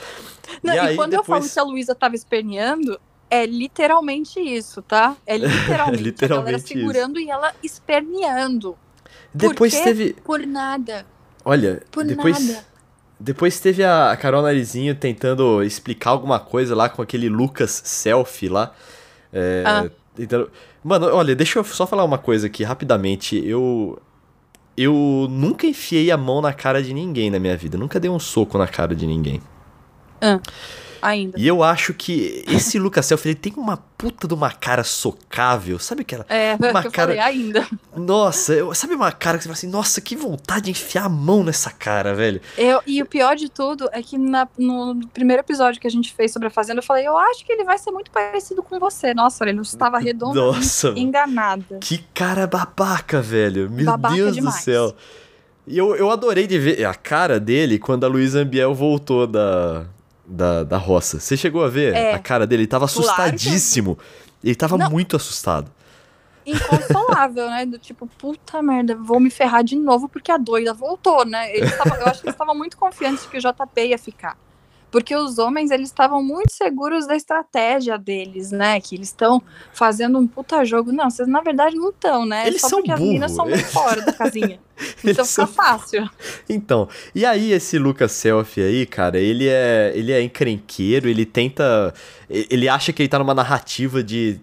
[0.62, 1.53] Não, e e, aí quando eu falo depois.
[1.53, 2.98] que a Luísa tava esperneando,
[3.29, 5.14] é literalmente isso, tá?
[5.26, 6.66] É literalmente, literalmente a galera isso.
[6.68, 8.74] segurando e ela esperneando.
[9.35, 9.83] Depois quê?
[9.83, 10.12] teve.
[10.24, 11.05] Por nada,
[11.44, 12.40] Olha, por depois.
[12.48, 12.69] nada.
[13.22, 18.72] Depois teve a Carol Narizinho tentando explicar alguma coisa lá com aquele Lucas Selfie lá.
[19.33, 19.90] É, Ah.
[20.16, 20.50] tentando-
[20.83, 23.37] Mano, olha, deixa eu só falar uma coisa aqui rapidamente.
[23.46, 24.00] Eu.
[24.76, 27.76] Eu nunca enfiei a mão na cara de ninguém na minha vida.
[27.76, 29.42] Nunca dei um soco na cara de ninguém.
[31.02, 31.38] Ainda.
[31.38, 35.78] E eu acho que esse Lucas Selfie, ele tem uma puta de uma cara socável.
[35.78, 36.24] Sabe aquela.
[36.28, 37.66] É, Uma que eu cara- falei ainda.
[37.96, 41.08] Nossa, eu- sabe uma cara que você fala assim, nossa, que vontade de enfiar a
[41.08, 42.40] mão nessa cara, velho.
[42.56, 46.12] Eu, e o pior de tudo é que na- no primeiro episódio que a gente
[46.14, 48.78] fez sobre a Fazenda, eu falei, eu acho que ele vai ser muito parecido com
[48.78, 49.12] você.
[49.14, 51.78] Nossa, ele estava redondo Nossa, enganada.
[51.80, 53.70] Que cara babaca, velho.
[53.70, 54.56] Meu Babaca Deus demais.
[54.56, 54.94] do céu.
[55.66, 59.84] E eu, eu adorei de ver a cara dele quando a Luísa Ambiel voltou da,
[60.30, 61.18] da, da roça.
[61.20, 62.14] Você chegou a ver É.
[62.14, 62.62] a cara dele?
[62.62, 63.98] Ele tava Claro que assustadíssimo.
[64.42, 64.90] Ele tava Não.
[64.90, 65.70] muito assustado.
[66.46, 67.66] Inconsolável, né?
[67.66, 71.48] Do tipo, puta merda, vou me ferrar de novo porque a doida voltou, né?
[71.76, 74.36] Tavam- eu acho que eles estavam muito confiantes de que o JP ia ficar.
[74.90, 78.81] Porque os homens, eles estavam muito seguros da estratégia deles, né?
[78.81, 79.40] Que eles estão
[79.72, 80.90] fazendo um puta jogo.
[80.92, 82.46] Não, vocês na verdade não estão, né?
[82.46, 83.12] Eles Só são porque as burro.
[83.12, 84.59] minas são muito fora da casinha.
[85.05, 86.09] Então são- fica fácil.
[86.48, 91.92] Então, e aí esse Lucas Selfie aí, cara, ele é, ele é encrenqueiro, ele tenta,
[92.31, 94.40] ele acha que ele tá numa narrativa de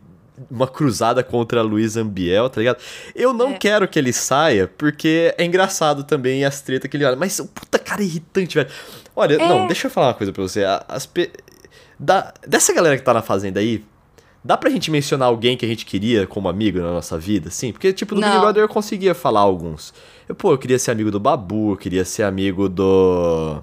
[0.51, 2.77] uma cruzada contra a Luísa Ambiel, tá ligado?
[3.15, 3.53] Eu não É.
[3.53, 7.79] quero que ele saia, porque é engraçado também as tretas que ele olha, mas puta
[7.79, 8.69] cara irritante, velho.
[9.15, 9.37] Olha, É.
[9.49, 11.31] não, deixa eu falar uma coisa pra você, as pe-
[11.99, 13.83] da, dessa galera que tá na fazenda aí,
[14.43, 17.73] Dá pra gente mencionar alguém que a gente queria como amigo na nossa vida, sim?
[17.73, 18.39] Porque, tipo, Big Não.
[18.39, 19.93] Brother eu conseguia falar alguns.
[20.29, 23.59] Eu, pô, eu queria ser amigo do Babu, eu queria ser amigo do.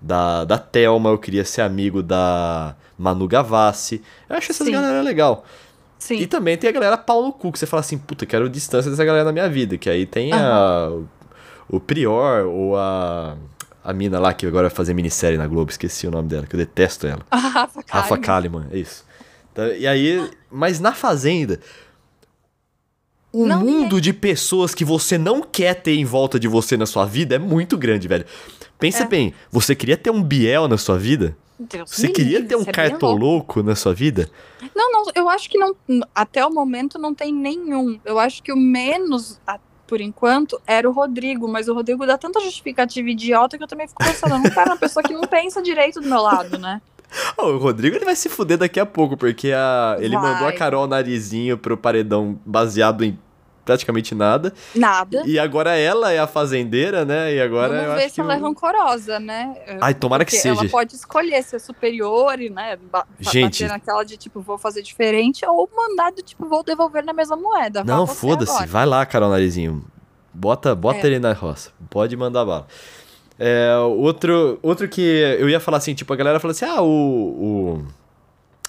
[0.00, 4.00] Da, da Thelma, eu queria ser amigo da Manu Gavassi.
[4.28, 4.74] Eu acho essas Sim.
[4.74, 5.44] galera legal.
[5.98, 6.16] Sim.
[6.16, 8.90] E também tem a galera pau no cu, que você fala assim, puta, quero distância
[8.90, 9.76] dessa galera na minha vida.
[9.76, 10.90] Que aí tem a,
[11.68, 13.36] o Prior ou a,
[13.82, 16.54] a mina lá que agora vai fazer minissérie na Globo, esqueci o nome dela, que
[16.54, 17.20] eu detesto ela.
[17.30, 18.62] A Rafa Rafa Kalimann.
[18.62, 19.04] Kalimann, é isso.
[19.52, 21.58] Então, e aí, mas na Fazenda,
[23.32, 26.86] o Não, mundo de pessoas que você não quer ter em volta de você na
[26.86, 28.24] sua vida é muito grande, velho.
[28.78, 29.06] Pensa É.
[29.06, 31.36] bem, você queria ter um Biel na sua vida?
[31.58, 34.30] Deus Você queria livre, ter um é cartoloco na sua vida?
[34.74, 35.74] Não, não, eu acho que não.
[36.14, 37.98] Até o momento não tem nenhum.
[38.04, 39.40] Eu acho que o menos,
[39.86, 43.88] por enquanto, era o Rodrigo, mas o Rodrigo dá tanta justificativa idiota que eu também
[43.88, 46.80] fico pensando, não quero uma pessoa que não pensa direito do meu lado, né?
[47.36, 50.32] Ó, o Rodrigo ele vai se fuder daqui a pouco, porque a, ele Vai.
[50.32, 53.18] mandou a Carol Narizinho pro paredão baseado em
[53.68, 54.52] praticamente nada.
[54.74, 55.22] Nada.
[55.26, 57.34] E agora ela é a fazendeira, né?
[57.34, 58.20] E agora eu Vamos ver se que.
[58.22, 59.54] ela é o- rancorosa, né?
[59.80, 60.60] Ai, tomara que Porque seja.
[60.62, 63.62] Ela pode escolher ser superior e, né, ba- Gente.
[63.64, 67.36] bater naquela de tipo, vou fazer diferente, ou mandar do tipo, vou devolver na mesma
[67.36, 67.84] moeda.
[67.84, 68.66] Não, foda-se.
[68.66, 69.84] Vai lá, Carol Narizinho.
[70.32, 71.06] Bota, bota É.
[71.06, 71.70] ele na roça.
[71.90, 72.66] Pode mandar bala.
[73.38, 75.00] É, outro, outro que
[75.38, 77.84] eu ia falar assim, tipo, a galera fala assim, ah, o,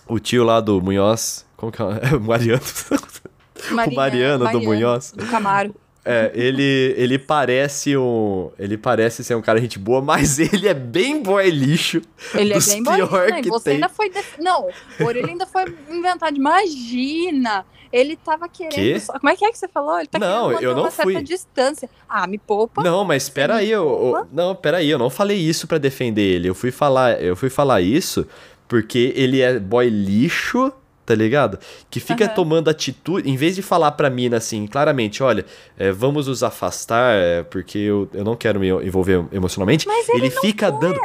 [0.08, 1.86] o, o tio lá do Munhoz, como que é?
[3.72, 3.96] o Mariano.
[3.96, 5.12] Mariano do Munhoz.
[5.16, 5.76] Do Camaro.
[6.06, 8.50] É, ele, ele parece um.
[8.58, 12.02] Ele parece ser um cara gente boa, mas ele é bem boy lixo.
[12.34, 13.42] Ele é bem bonito, né?
[13.42, 13.74] que Você tem.
[13.76, 14.10] ainda foi.
[14.10, 14.70] def- Não,
[15.00, 16.36] o Orelha ainda foi inventado.
[16.36, 17.66] Imagina!
[17.92, 19.00] Ele tava querendo.
[19.02, 19.98] Só- Como é que é que você falou?
[19.98, 21.22] Ele tá Não, querendo eu não uma certa fui.
[21.24, 21.90] distância.
[22.08, 22.84] Ah, me poupa.
[22.84, 23.84] Não, mas espera aí, eu,
[24.16, 26.48] eu- não, pera aí, eu não falei isso pra defender ele.
[26.48, 28.26] Eu fui falar, eu fui falar isso
[28.68, 30.72] porque ele é boy lixo,
[31.10, 31.58] tá ligado?
[31.90, 32.36] Que fica Aham.
[32.36, 35.44] tomando atitude, em vez de falar pra mina assim, claramente, olha,
[35.76, 39.88] é, vamos nos afastar é, porque eu, eu não quero me envolver emocionalmente.
[39.88, 41.02] Mas ele não fica dando.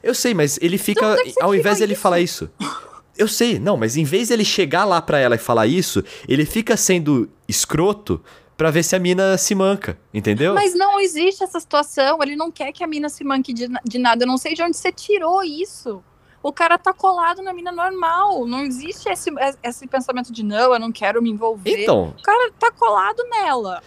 [0.00, 2.02] Eu sei, mas ele fica, que você ao invés dele isso?
[2.02, 2.48] falar isso.
[3.16, 6.44] Eu sei, não, mas em vez dele chegar lá pra ela e falar isso, ele
[6.44, 8.22] fica sendo escroto
[8.56, 10.54] pra ver se a mina se manca, entendeu?
[10.54, 12.22] Mas não existe essa situação.
[12.22, 14.22] Ele não quer que a mina se manque de, de nada.
[14.22, 16.00] Eu não sei de onde você tirou isso.
[16.42, 18.46] O cara tá colado na mina normal.
[18.46, 19.30] Não existe esse,
[19.62, 21.82] esse pensamento de não, eu não quero me envolver.
[21.82, 23.82] Então, O cara tá colado nela.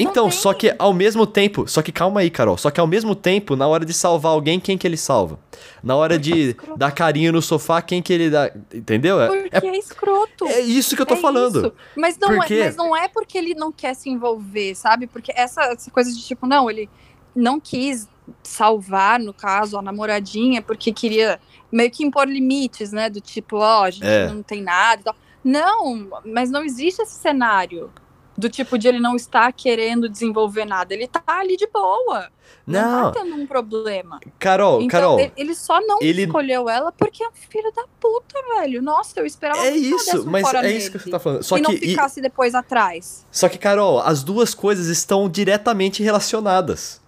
[0.00, 3.16] Então, só que ao mesmo tempo, só que calma aí, Carol, só que ao mesmo
[3.16, 5.40] tempo, na hora de salvar alguém, quem que ele salva?
[5.82, 6.78] Na hora de escroto.
[6.78, 9.20] dar carinho no sofá, quem que ele dá, entendeu?
[9.20, 10.46] É, Porque é, escroto.
[10.46, 11.58] é isso que eu tô É falando.
[11.58, 11.72] isso.
[11.96, 12.60] Mas não, é, quê?
[12.66, 15.08] mas não é porque ele não quer se envolver, sabe?
[15.08, 16.88] Porque essa, essa coisa de tipo, não, ele
[17.34, 18.08] não quis
[18.44, 23.08] salvar, no caso, a namoradinha, porque queria meio que impor limites, né?
[23.10, 24.28] Do tipo, ó, a gente É.
[24.28, 25.16] não tem nada e tal.
[25.44, 27.90] Não, mas não existe esse cenário.
[28.36, 30.94] Do tipo de ele não estar querendo desenvolver nada.
[30.94, 32.28] Ele tá ali de boa.
[32.64, 34.20] Não, Não, tá tendo um problema.
[34.38, 37.84] Carol, Então, Carol, ele, ele só não ele- escolheu ela porque é um filho da
[37.98, 38.80] puta, velho.
[38.80, 41.42] Nossa, eu esperava é que isso, um mas fora é isso que você tá falando.
[41.42, 43.26] Só e não que, e- ficasse depois atrás.
[43.32, 47.00] só que, Carol, as duas coisas estão diretamente relacionadas.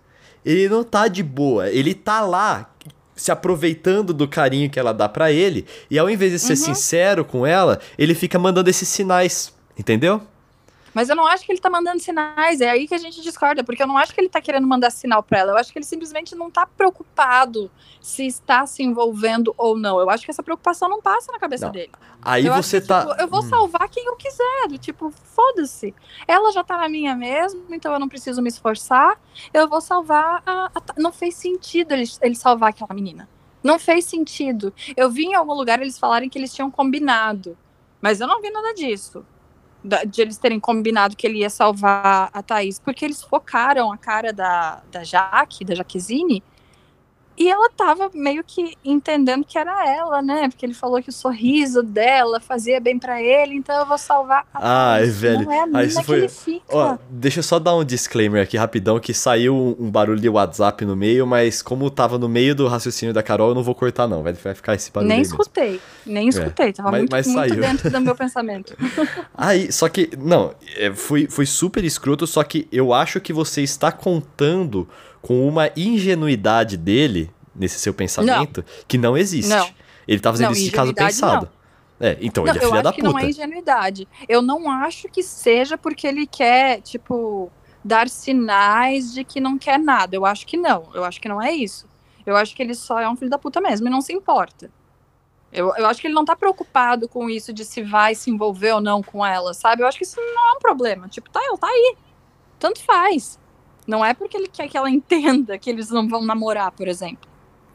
[0.44, 2.70] Ele não tá de boa, ele tá lá
[3.20, 6.74] se aproveitando do carinho que ela dá pra ele, e ao invés de ser Uhum.
[6.74, 10.20] sincero com ela, ele fica mandando esses sinais, entendeu?
[10.92, 12.60] Mas eu não acho que ele tá mandando sinais.
[12.60, 14.90] É aí que a gente discorda, porque eu não acho que ele tá querendo mandar
[14.90, 15.52] sinal pra ela.
[15.52, 20.00] Eu acho que ele simplesmente não tá preocupado se está se envolvendo ou não.
[20.00, 21.72] Eu acho que essa preocupação não passa na cabeça Não.
[21.72, 21.92] dele.
[22.22, 23.06] Aí eu você que, tá.
[23.06, 23.48] tipo, eu vou Hum.
[23.48, 24.68] salvar quem eu quiser.
[24.68, 25.94] Do tipo, foda-se.
[26.26, 29.18] Ela já tá na minha mesmo, então eu não preciso me esforçar.
[29.54, 30.66] Eu vou salvar a.
[30.74, 33.28] a- não fez sentido ele, ele salvar aquela menina.
[33.62, 34.72] Não fez sentido.
[34.96, 37.56] Eu vi em algum lugar eles falarem que eles tinham combinado.
[38.00, 39.24] Mas eu não vi nada disso.
[39.82, 42.78] De eles terem combinado que ele ia salvar a Thaís.
[42.78, 46.42] Porque eles focaram a cara da, da Jaque, da Jaquezine.
[47.40, 50.46] E ela tava meio que entendendo que era ela, né?
[50.50, 54.44] Porque ele falou que o sorriso dela fazia bem pra ele, então eu vou salvar
[54.52, 55.44] a Ai, velho.
[55.46, 56.64] Não é a mina isso que foi- ele fica.
[56.68, 60.84] Ó, deixa eu só dar um disclaimer aqui rapidão, que saiu um, barulho de WhatsApp
[60.84, 64.06] no meio, mas como tava no meio do raciocínio da Carol, eu não vou cortar
[64.06, 65.40] não, vai, vai ficar esse barulho nem aí mesmo.
[65.40, 66.74] escutei, nem escutei.
[66.74, 68.76] Tava É, mas- muito, mas muito dentro do meu pensamento.
[69.34, 73.62] Aí, só que, não, é, foi, foi super escroto, só que eu acho que você
[73.62, 74.86] está contando
[75.20, 79.48] com uma ingenuidade dele, nesse seu pensamento, que não existe.
[79.48, 79.68] Não.
[80.06, 81.48] Ele tá fazendo Não, isso de caso pensado.
[82.00, 83.12] É, então não, ele é eu filha acho da que puta.
[83.12, 84.08] não é ingenuidade.
[84.28, 87.52] Eu não acho que seja porque ele quer, tipo,
[87.84, 90.16] dar sinais de que não quer nada.
[90.16, 90.88] Eu acho que não.
[90.94, 91.86] Eu acho que não é isso.
[92.24, 94.70] Eu acho que ele só é um filho da puta mesmo e não se importa.
[95.52, 98.72] Eu, eu acho que ele não tá preocupado com isso de se vai se envolver
[98.72, 99.82] ou não com ela, sabe?
[99.82, 101.08] Eu acho que isso não é um problema.
[101.08, 101.96] Tipo, tá, ela tá aí.
[102.58, 103.38] Tanto faz.
[103.86, 107.28] Não é porque ele quer que ela entenda que eles não vão namorar, por exemplo.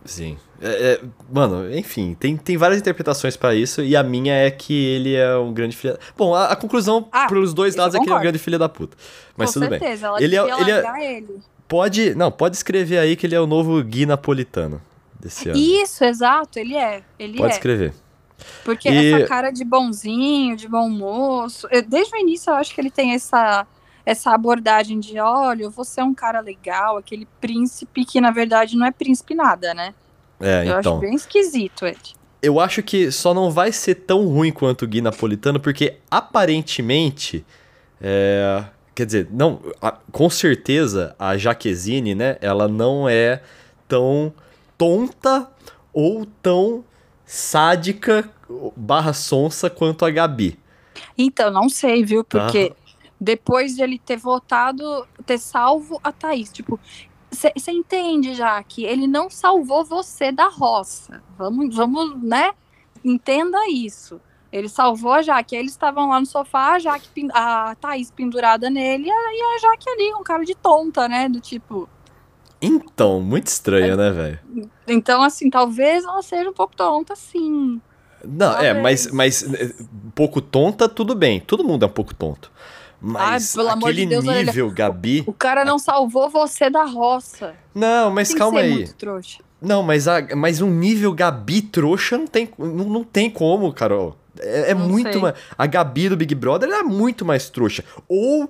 [0.06, 0.38] Sim.
[0.62, 4.72] É, é, mano, enfim, tem, tem várias interpretações pra isso, e a minha é que
[4.74, 5.98] ele é um grande filho.
[6.16, 8.60] Bom, a, a conclusão Ah, pros dois lados é que ele é um grande filho
[8.60, 8.96] da puta.
[9.36, 9.80] Mas Com tudo bem.
[9.80, 11.40] certeza, ela Ele é- ele é- ele.
[11.68, 12.14] Pode.
[12.14, 14.80] Não, pode escrever aí que ele é o novo Gui Napolitano
[15.20, 15.58] desse ano.
[15.58, 17.02] Isso, exato, ele é.
[17.18, 17.56] Ele Pode é.
[17.56, 17.94] escrever.
[18.64, 21.68] Porque E- essa cara de bonzinho, de bom moço.
[21.72, 23.66] eu- desde o início eu acho que ele tem essa,
[24.06, 28.86] essa abordagem de: olha, você é um cara legal, aquele príncipe que na verdade não
[28.86, 29.94] é príncipe nada, né?
[30.40, 30.94] É, eu então.
[30.94, 31.98] acho bem esquisito ele.
[32.42, 37.46] Eu acho que só não vai ser tão ruim quanto o Gui Napolitano, porque aparentemente.
[38.02, 38.64] é,
[38.94, 42.38] quer dizer, não, a- com certeza a Jaquezine, né?
[42.42, 43.42] Ela não é
[43.88, 44.34] tão
[44.78, 45.50] tonta
[45.94, 46.84] ou tão
[47.26, 48.30] sádica
[48.76, 50.60] barra sonsa quanto a Gabi.
[51.18, 52.24] Então, não sei, viu?
[52.24, 52.74] Porque
[53.20, 56.80] depois de ele ter votado, ter salvo a Thaís, tipo,
[57.32, 61.22] você entende já que ele não salvou você da roça.
[61.38, 62.54] Vamos, vamos, né?
[63.04, 64.20] Entenda isso.
[64.52, 65.56] Ele salvou a Jaque.
[65.56, 69.90] Aí eles estavam lá no sofá, a, Jaque, a Thaís pendurada nele, e a, Jaque
[69.90, 71.28] ali, um cara de tonta, né?
[71.28, 71.90] Do tipo.
[72.62, 74.40] Então, muito estranho, né, velho?
[74.88, 77.82] Então, assim, talvez ela seja um pouco tonta, sim.
[78.24, 79.12] Não, é, mas, Talvez.
[79.12, 81.42] mas é, um pouco tonta, tudo bem.
[81.42, 82.50] Todo mundo é um pouco tonto.
[83.08, 85.24] Mas pelo amor aquele de Deus, olha, nível, Gabi.
[85.28, 87.54] O cara não salvou você da roça.
[87.74, 88.90] Não, mas Tem calma aí.
[89.62, 94.16] Não, mas, a, mas um nível Gabi trouxa não tem, não, não tem como, Carol.
[94.40, 95.36] É, é muito mais.
[95.56, 97.84] A Gabi do Big Brother ela é muito mais trouxa.
[98.10, 98.50] Ou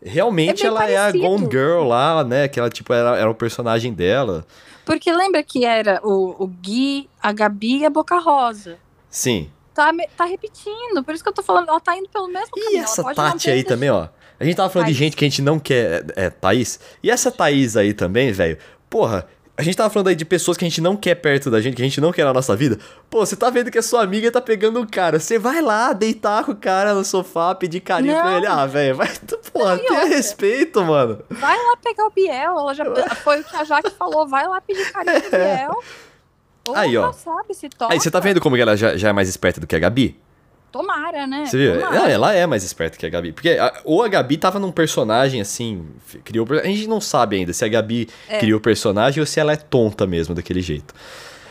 [0.00, 1.24] realmente É ela é a parecido.
[1.24, 2.46] Gone Girl lá, né?
[2.46, 4.46] Que ela, tipo, era, era o personagem dela.
[4.84, 8.76] Porque lembra que era o, o Gui, a Gabi e a Boca Rosa.
[9.10, 9.50] Sim.
[9.76, 12.60] Tá, tá repetindo, por isso que eu tô falando, ela tá indo pelo mesmo E
[12.60, 12.76] caminho.
[12.78, 14.08] ela essa Tati aí também, ó.
[14.40, 14.98] A gente tava falando de Thaís.
[14.98, 16.04] gente que a gente não quer.
[16.16, 16.80] É, Thaís.
[17.02, 18.58] E essa Thaís aí também, velho.
[18.90, 21.60] Porra, a gente tava falando aí de pessoas que a gente não quer perto da
[21.60, 22.78] gente, que a gente não quer na nossa vida.
[23.08, 25.18] Pô, você tá vendo que a sua amiga tá pegando um cara.
[25.18, 28.36] Você vai lá deitar com o cara no sofá, pedir carinho pra Não.
[28.38, 28.46] ele.
[28.46, 29.08] Ah, velho, vai.
[29.52, 31.22] Porra, e tenha respeito, mano.
[31.30, 32.84] Vai lá pegar o Biel, ela já
[33.24, 35.82] foi o que a Jaque falou, vai lá pedir carinho pro Biel.
[36.68, 37.12] Ou Aí, ó.
[37.12, 37.92] sabe, se toca.
[37.92, 40.18] Aí, você tá vendo como ela já, já é mais esperta do que a Gabi?
[40.72, 41.46] Tomara, né?
[41.46, 41.80] Você viu?
[41.80, 42.10] Tomara.
[42.10, 43.32] Ela, é mais esperta que a Gabi.
[43.32, 45.86] Porque a- ou a Gabi tava num personagem assim,
[46.24, 46.46] criou.
[46.62, 48.38] A gente não sabe ainda se a Gabi É.
[48.38, 50.92] criou o personagem ou se ela é tonta mesmo daquele jeito.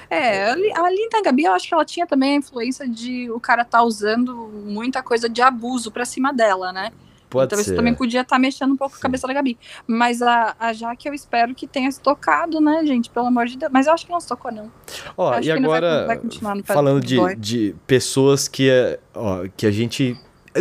[0.10, 3.40] É, ali, ali na Gabi eu acho que ela tinha também a influência de o
[3.40, 6.92] cara tá usando muita coisa de abuso pra cima dela, né?
[7.36, 7.70] Pode então ser.
[7.72, 9.58] isso também podia estar mexendo um pouco com a cabeça da Gabi.
[9.88, 13.10] Mas a, a Jaque eu espero que tenha se tocado, né, gente?
[13.10, 13.72] Pelo amor de Deus.
[13.72, 14.72] Mas eu acho que não se tocou, não.
[15.18, 16.08] Ó, e vai- agora,
[16.42, 17.36] vai falando de, Boy.
[17.36, 20.18] de pessoas que, é- ó, que a gente.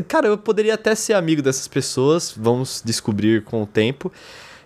[0.08, 4.12] Cara, eu poderia até ser amigo dessas pessoas, vamos descobrir com o tempo.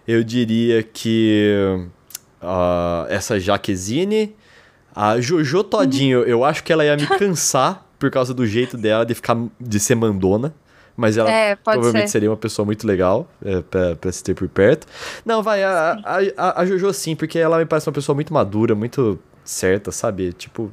[0.07, 1.87] Eu diria que
[2.41, 4.35] ah, essa Jaquezine,
[4.95, 9.05] a Jojo Todinho, eu acho que ela ia me cansar por causa do jeito dela
[9.05, 10.55] de ficar de ser mandona.
[11.01, 12.13] Mas ela é, provavelmente ser.
[12.13, 14.85] seria uma pessoa muito legal é, pra, pra se ter por perto.
[15.25, 18.35] Não, vai, a, a, a, a Jojo sim, porque ela me parece uma pessoa muito
[18.35, 20.33] madura, muito certa, sabe?
[20.33, 20.73] Tipo.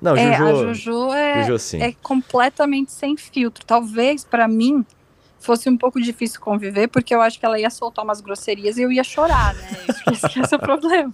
[0.00, 0.68] Não, É, Jojo.
[0.68, 1.82] a Jojo é, Jojo sim.
[1.82, 3.66] é completamente sem filtro.
[3.66, 4.86] Talvez, pra mim,
[5.40, 8.82] fosse um pouco difícil conviver, porque eu acho que ela ia soltar umas grosserias e
[8.82, 9.68] eu ia chorar, né?
[10.12, 11.12] Esse que esse é o problema.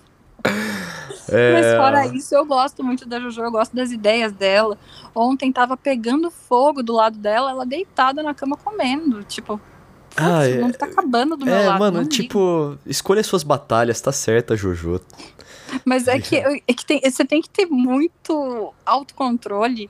[1.29, 4.77] É, Mas fora isso, eu gosto muito da Jojo, eu gosto das ideias dela.
[5.15, 9.23] Ontem tava pegando fogo do lado dela, ela deitada na cama comendo.
[9.25, 9.61] Tipo,
[10.17, 11.79] Ah, é- o mundo tá acabando do meu É, lado.
[11.79, 15.01] mano, tipo, escolha suas batalhas, tá certa, Jojo.
[15.85, 16.37] Mas é que,
[16.69, 19.89] é que tem, você tem que ter muito autocontrole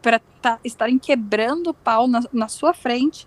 [0.00, 3.26] pra tá, estarem quebrando o pau na, na sua frente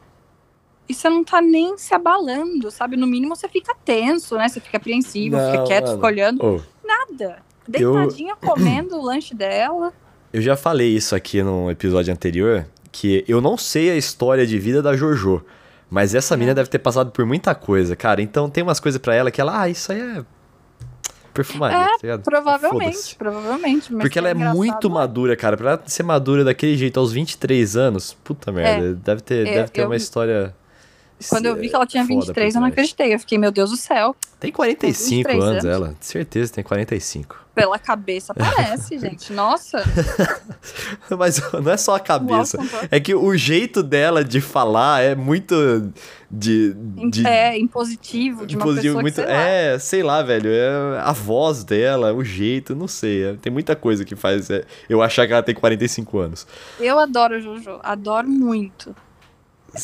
[0.89, 2.95] e você não tá nem se abalando, sabe?
[2.97, 4.47] No mínimo você fica tenso, né?
[4.47, 5.95] Você fica apreensivo, Não, fica quieto, mano.
[5.97, 6.45] fica olhando.
[6.45, 7.37] Ô, Nada.
[7.73, 9.91] Eu- Deitadinha comendo o lanche dela.
[10.31, 14.57] eu já falei isso aqui num episódio anterior, que eu não sei a história de
[14.57, 15.43] vida da Jojo,
[15.89, 16.37] mas essa É.
[16.37, 18.21] mina deve ter passado por muita coisa, cara.
[18.21, 20.25] Então tem umas coisas pra ela que ela, ah, isso aí é
[21.33, 22.23] perfumaria, tá ligado?
[22.23, 23.93] Provavelmente, provavelmente.
[23.93, 24.95] Porque ela é muito né?
[24.95, 25.55] madura, cara.
[25.57, 28.95] Pra ela ser madura daquele jeito aos 23 anos, puta merda.
[28.95, 30.55] deve ter, É, deve ter eu- uma história.
[31.29, 33.13] Quando eu vi que ela tinha foda por 23, eu não acreditei.
[33.13, 34.15] Eu fiquei, meu Deus do céu.
[34.39, 35.65] Tem 45 23 anos, anos.
[35.65, 35.95] ela.
[35.99, 37.47] Certeza, tem 45.
[37.55, 39.33] Pela cabeça parece, gente.
[39.33, 39.83] Nossa.
[41.17, 42.59] Mas não é só a cabeça.
[42.91, 45.55] É que o jeito dela de falar é muito
[46.29, 46.73] de.
[47.09, 50.49] de É, impositivo de uma impositivo, pessoa muito, que, sei lá, É, sei lá, velho.
[50.51, 53.23] É a voz dela, o jeito, não sei.
[53.29, 56.45] é- tem muita coisa que faz é, eu achar que ela tem 45 anos.
[56.79, 58.95] Eu adoro a Jojo, adoro muito.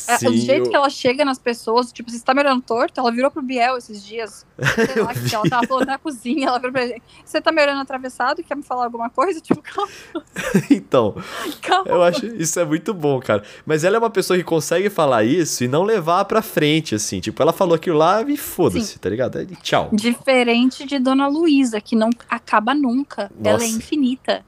[0.08, 2.62] É, Sim, o jeito eu- que ela chega nas pessoas, tipo, você está me olhando
[2.62, 4.46] torto, ela virou pro Biel esses dias.
[4.94, 7.02] Sei lá, que ela tava falando na cozinha, ela virou pra ele.
[7.24, 9.40] Você tá me olhando atravessado e quer me falar alguma coisa?
[9.42, 9.90] Tipo, calma,
[10.70, 11.16] Então,
[11.62, 11.90] calma.
[11.90, 13.44] eu acho isso é muito bom, cara.
[13.66, 17.20] Mas ela é uma pessoa que consegue falar isso e não levar pra frente, assim.
[17.20, 19.38] Tipo, ela falou aquilo lá e foda-se, tá ligado?
[19.38, 19.90] Aí, tchau.
[19.94, 23.32] Diferente de Dona Luísa, que não acaba nunca.
[23.44, 23.78] Ela é Nossa.
[23.78, 24.46] infinita.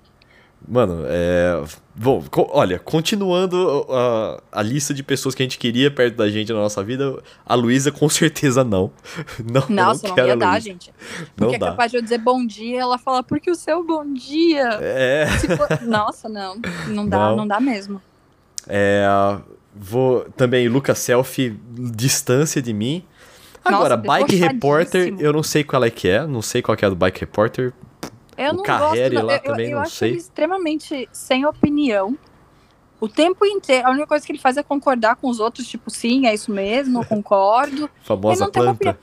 [0.68, 1.64] Mano, é.
[1.96, 6.28] Bom, co- olha, continuando a, a lista de pessoas que a gente queria perto da
[6.30, 8.92] gente na nossa vida, a Luísa com certeza não.
[9.40, 10.92] Não, Nossa, não não, ia dar, gente.
[11.20, 11.68] Não Porque é dá.
[11.68, 14.78] capaz de eu dizer bom dia, ela fala, porque o seu bom dia.
[14.82, 16.56] É, Tipo, nossa, não.
[16.88, 17.36] Não dá, Não.
[17.38, 18.02] não, dá mesmo.
[18.68, 19.06] é.
[19.78, 20.22] Vou.
[20.38, 23.04] Também, Lucas Selfie, distância de mim.
[23.64, 25.22] Agora, Nossa, Bike Repórter, debochadíssimo.
[25.22, 27.20] eu não sei qual é que é, não sei qual que é a do Bike
[27.20, 27.74] Repórter.
[28.38, 30.10] Eu O não Carrere gosto, lá eu, também, eu, eu não acho sei.
[30.10, 32.18] ele extremamente sem opinião.
[33.00, 35.90] O tempo inteiro, a única coisa que ele faz é concordar com os outros, tipo,
[35.90, 37.90] sim, é isso mesmo, eu concordo.
[38.02, 38.98] Famosa planta.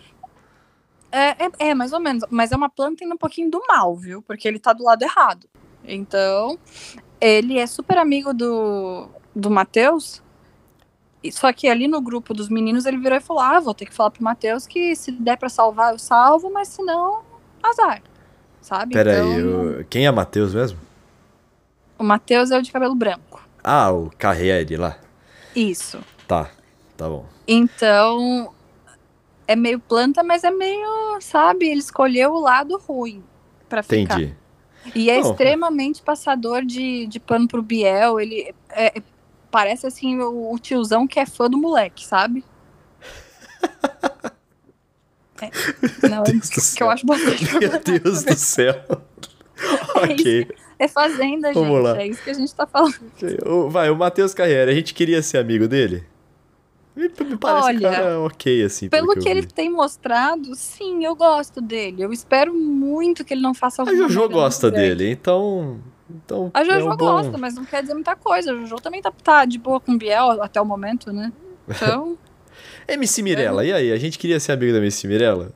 [1.11, 3.95] É, é, é, mais ou menos, mas é uma planta indo um pouquinho do mal,
[3.95, 4.23] viu?
[4.23, 5.47] Porque ele tá do lado errado.
[5.85, 6.59] Então,
[7.21, 10.23] ele é super amigo do, do Matheus.
[11.31, 13.95] Só que ali no grupo dos meninos ele virou e falou: Ah, vou ter que
[13.95, 17.23] falar pro Matheus que se der pra salvar, eu salvo, mas se não,
[17.63, 18.03] azar.
[18.63, 18.95] Sabe?
[18.95, 20.79] Pera então, eu- quem é Matheus mesmo?
[21.99, 23.47] O Matheus é o de cabelo branco.
[23.63, 24.97] Ah, o Carreire lá.
[25.55, 25.99] Isso.
[26.27, 26.51] Tá,
[26.97, 27.27] tá bom.
[27.47, 28.53] Então,
[29.47, 31.67] é meio planta, mas é meio, sabe?
[31.69, 33.23] Ele escolheu o lado ruim
[33.69, 34.15] pra ficar.
[34.21, 34.35] Entendi.
[34.95, 35.31] E é Não.
[35.31, 38.19] extremamente passador de, de pano pro Biel.
[38.19, 39.03] Ele é- é-
[39.51, 42.45] parece assim o, o tiozão que é fã do moleque, sabe?
[45.43, 48.75] É, não, Deus que eu acho bastante Meu Deus do céu.
[49.97, 50.49] ok.
[50.79, 51.83] É fazenda, Vamos gente.
[51.83, 52.03] lá.
[52.03, 52.95] É isso que a gente tá falando.
[53.71, 56.05] Vai, o Matheus Carreira, a gente queria ser amigo dele?
[56.95, 58.89] Me, me parece Olha, cara ok, assim.
[58.89, 62.03] Pelo que, que eu ele tem mostrado, sim, eu gosto dele.
[62.03, 64.97] Eu espero muito que ele não faça A alguma Jojo merda gosta muito grande.
[64.97, 65.81] dele, então.
[66.11, 66.97] então A Jojo é um bom...
[66.97, 68.53] gosta, mas não quer dizer muita coisa.
[68.53, 71.33] A Jojo também tá, tá de boa com o Biel até o momento, né?
[71.69, 72.19] Então,
[72.89, 73.93] MC Mirella, e aí?
[73.93, 75.53] A gente queria ser amigo da MC Mirella?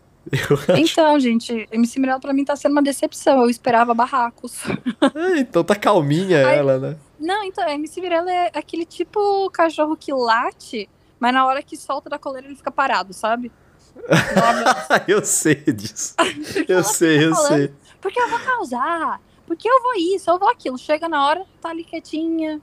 [0.76, 3.42] Então, gente, MC Mirella pra mim tá sendo uma decepção.
[3.42, 4.62] Eu esperava barracos.
[5.14, 6.58] É, então tá calminha Ai.
[6.58, 6.96] ela, né?
[7.18, 11.76] Não, então, a MC Mirella é aquele tipo cachorro que late, mas na hora que
[11.76, 13.50] solta da coleira ele fica parado, sabe?
[15.08, 16.14] Eu sei disso.
[16.68, 17.72] Eu sei, eu falando, sei.
[18.00, 20.76] Porque eu vou causar, porque eu vou isso, eu vou aquilo.
[20.76, 22.60] Chega na hora, tá ali quietinha,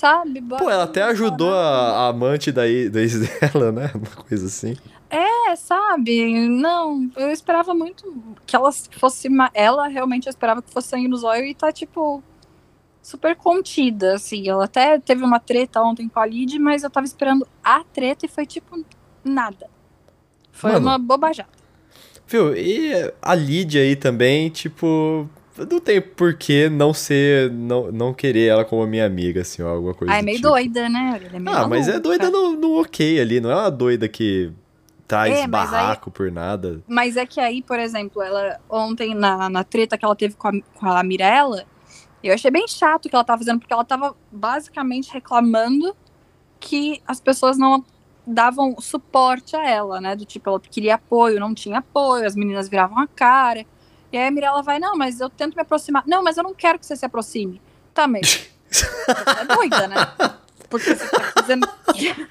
[0.00, 0.40] sabe?
[0.40, 2.90] Pô, ela até ajudou a, a amante da, ex-
[3.52, 3.90] dela, né?
[3.94, 4.74] Uma coisa assim.
[5.10, 6.48] É, sabe?
[6.48, 8.10] Não, eu esperava muito
[8.46, 9.28] que ela fosse.
[9.52, 12.22] Ela realmente eu esperava que fosse sangue no zóio e tá, tipo,
[13.02, 14.48] super contida, assim.
[14.48, 18.24] Ela até teve uma treta ontem com a Lid, mas eu tava esperando a treta
[18.24, 18.82] e foi, tipo,
[19.22, 19.68] nada.
[20.50, 20.86] Foi Mano.
[20.86, 21.48] uma bobajada.
[22.26, 22.56] Viu?
[22.56, 25.28] E a Lídia aí também, tipo.
[25.68, 27.50] Não tem por que não ser.
[27.50, 30.48] Não, não querer ela como minha amiga, assim, ou alguma coisa Ah, é meio tipo.
[30.48, 31.20] doida, né?
[31.32, 34.52] É meio Ah, mas é doida no, no ok ali, não é uma doida que
[35.06, 36.80] traz É, mas aí- barraco por nada.
[36.86, 40.48] Mas é que aí, por exemplo, ela ontem na, na treta que ela teve com
[40.48, 41.64] a, com a Mirella,
[42.22, 45.96] eu achei bem chato o que ela tava fazendo, porque ela tava basicamente reclamando
[46.60, 47.84] que as pessoas não
[48.26, 50.14] davam suporte a ela, né?
[50.14, 53.64] Do tipo, ela queria apoio, não tinha apoio, as meninas viravam a cara.
[54.12, 56.02] E aí a Mirella vai, não, mas eu tento me aproximar.
[56.06, 57.60] Não, mas eu não quero que você se aproxime.
[57.94, 58.86] Tá, mas você
[59.40, 59.96] é doida, né?
[60.68, 61.68] Porque você tá fazendo.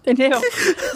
[0.00, 0.40] Entendeu?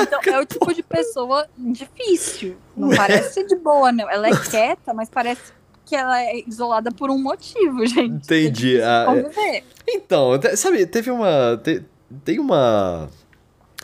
[0.00, 2.56] Então, é o tipo de pessoa difícil.
[2.76, 2.96] Não Ué.
[2.96, 4.08] parece ser de boa, não.
[4.10, 5.40] Ela é quieta, mas parece
[5.84, 8.24] que ela é isolada por um motivo, gente.
[8.24, 8.78] Entendi.
[8.80, 9.62] É difícil Ah, é-.
[9.88, 11.58] Então, sabe, teve uma.
[11.62, 11.82] te-
[12.24, 13.08] tem uma.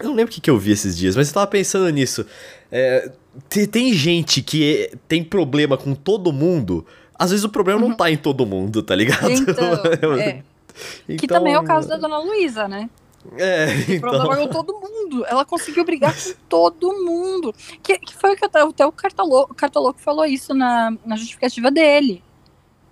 [0.00, 2.26] Eu não lembro o que, que eu vi esses dias, mas eu tava pensando nisso.
[2.70, 3.10] É,
[3.48, 6.86] te- tem gente que é- tem problema com todo mundo.
[7.18, 9.30] Às vezes o problema não tá em todo mundo, tá ligado?
[9.30, 9.54] Então,
[10.18, 10.42] é.
[11.06, 12.88] Que Então, também é o caso da dona Luísa, né?
[13.36, 13.66] É,
[13.98, 14.46] O problema então.
[14.46, 15.24] com todo mundo.
[15.26, 17.54] Ela conseguiu brigar com todo mundo.
[17.82, 21.14] Que, que foi o que até, até o Cartoloco, o Cartoloco falou isso na, na
[21.14, 22.22] justificativa dele.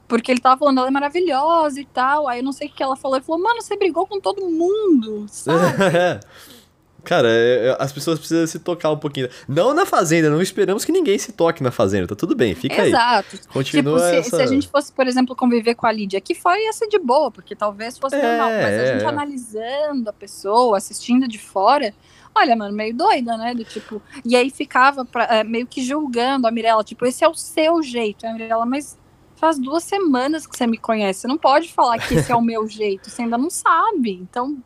[0.06, 2.28] Porque ele tava falando, ela é maravilhosa e tal.
[2.28, 3.16] Aí eu não sei o que ela falou.
[3.16, 5.58] Ele falou, mano, você brigou com todo mundo, sabe?
[7.04, 9.28] Cara, é- é- as pessoas precisam se tocar um pouquinho.
[9.48, 12.06] Não na fazenda, não esperamos que ninguém se toque na fazenda.
[12.06, 12.88] Tá tudo bem, fica aí.
[12.88, 13.38] Exato.
[13.52, 14.36] Continua tipo, se, essa...
[14.36, 16.98] se a gente fosse, por exemplo, conviver com a Lídia, que foi ia ser de
[16.98, 18.50] boa, porque talvez fosse É, normal.
[18.62, 19.06] Mas a gente é.
[19.06, 21.92] analisando a pessoa, assistindo de fora,
[22.34, 23.54] olha, mano, meio doida, né?
[23.54, 24.00] Do tipo.
[24.24, 27.82] E aí ficava pra- é, meio que julgando a Mirella, tipo, esse é o seu
[27.82, 28.26] jeito.
[28.26, 28.98] A Mirella, mas
[29.36, 31.20] faz duas semanas que você me conhece.
[31.20, 34.12] Você não pode falar que esse é o meu jeito, você ainda não sabe.
[34.12, 34.58] Então.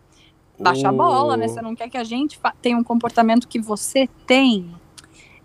[0.58, 1.48] Baixa a bola, né?
[1.48, 4.74] Você não quer que a gente tenha um comportamento que você tem.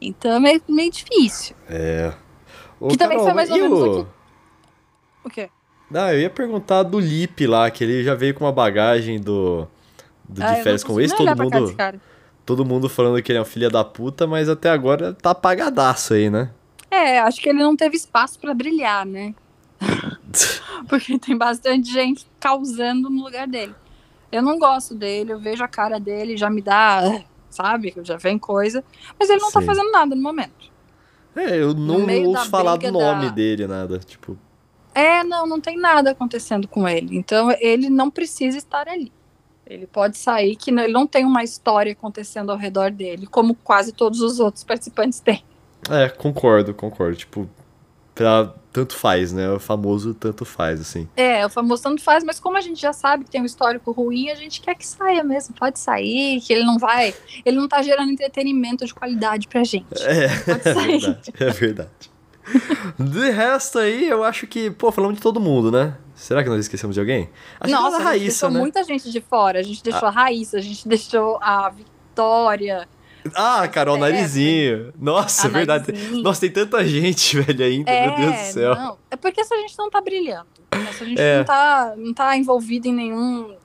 [0.01, 1.55] Então é meio, difícil.
[1.67, 2.13] É.
[2.79, 4.07] Ô, Que também foi mais ou menos o- o
[5.25, 5.49] O quê?
[5.93, 9.67] Ah, eu ia perguntar do Lip lá, que ele já veio com uma bagagem do,
[10.27, 11.75] do Ah, de não férias com ex, nem todo mundo,
[12.45, 16.13] todo mundo falando que ele é um filho da puta, mas até agora tá apagadaço
[16.13, 16.51] aí, né?
[16.91, 19.33] É, acho que ele não teve espaço pra brilhar, né?
[20.87, 23.75] Porque tem bastante gente causando no lugar dele.
[24.31, 27.93] Eu não gosto dele, eu vejo a cara dele, já me dá, sabe?
[28.03, 28.83] Já vem coisa.
[29.19, 29.65] Mas ele não tá Sim.
[29.65, 30.69] fazendo nada no momento.
[31.35, 33.99] É, eu não ouço falar do nome da- dele, nada.
[33.99, 34.37] Tipo,
[34.93, 37.17] É, não, não tem nada acontecendo com ele.
[37.17, 39.11] Então ele não precisa estar ali.
[39.65, 43.53] Ele pode sair, que não- ele não tem uma história acontecendo ao redor dele, como
[43.55, 45.43] quase todos os outros participantes têm.
[45.89, 47.15] é, concordo, concordo.
[47.15, 47.49] Tipo,
[48.19, 49.49] pra, tanto faz, né?
[49.49, 51.07] O famoso tanto faz, assim.
[51.15, 53.93] É, o famoso tanto faz, mas como a gente já sabe que tem um histórico
[53.93, 55.55] ruim, a gente quer que saia mesmo.
[55.55, 57.15] Pode sair, que ele não vai.
[57.45, 60.03] Ele não tá gerando entretenimento de qualidade pra gente.
[60.03, 60.99] É, Pode é sair.
[60.99, 62.11] verdade, é verdade.
[62.99, 65.95] De resto aí, eu acho que, pô, falamos de todo mundo, né?
[66.13, 67.29] Será que nós esquecemos de alguém?
[67.57, 68.59] Acho Nossa, que a a gente Raíssa, deixou né?
[68.59, 69.59] muita gente de fora.
[69.59, 72.85] A gente deixou a Raíssa, a gente deixou a Vitória.
[73.35, 74.93] Ah, Carol É, Narizinho.
[74.97, 75.91] Nossa, é verdade.
[75.91, 76.23] Narizinho.
[76.23, 78.75] Nossa, tem tanta gente, velho, ainda, É, meu Deus do céu.
[78.75, 80.47] Não, é porque essa gente não tá brilhando.
[80.71, 81.37] Essa gente É.
[81.39, 83.55] não, tá, não tá envolvida em nenhum.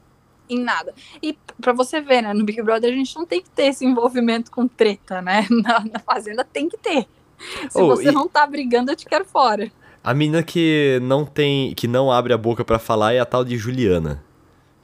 [0.50, 0.92] em nada.
[1.22, 3.84] E pra você ver, né, no Big Brother a gente não tem que ter esse
[3.84, 5.46] envolvimento com treta, né?
[5.50, 7.06] Na, na Fazenda tem que ter.
[7.70, 9.70] Se Oh, você e- não tá brigando, eu te quero fora.
[10.02, 13.42] A menina que não tem, que não abre a boca pra falar é a tal
[13.44, 14.22] de Juliana.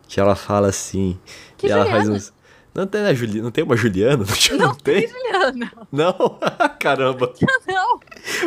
[0.09, 1.19] Que ela fala assim.
[1.59, 2.17] Que e ela faz Juliana?
[2.17, 2.33] uns.
[2.75, 3.41] Não tem, né, Juli...
[3.43, 4.25] não tem uma Juliana?
[4.53, 5.07] Não, não tem?
[5.09, 6.39] Juliana, Não?
[6.79, 7.33] Caramba.
[7.67, 8.01] não.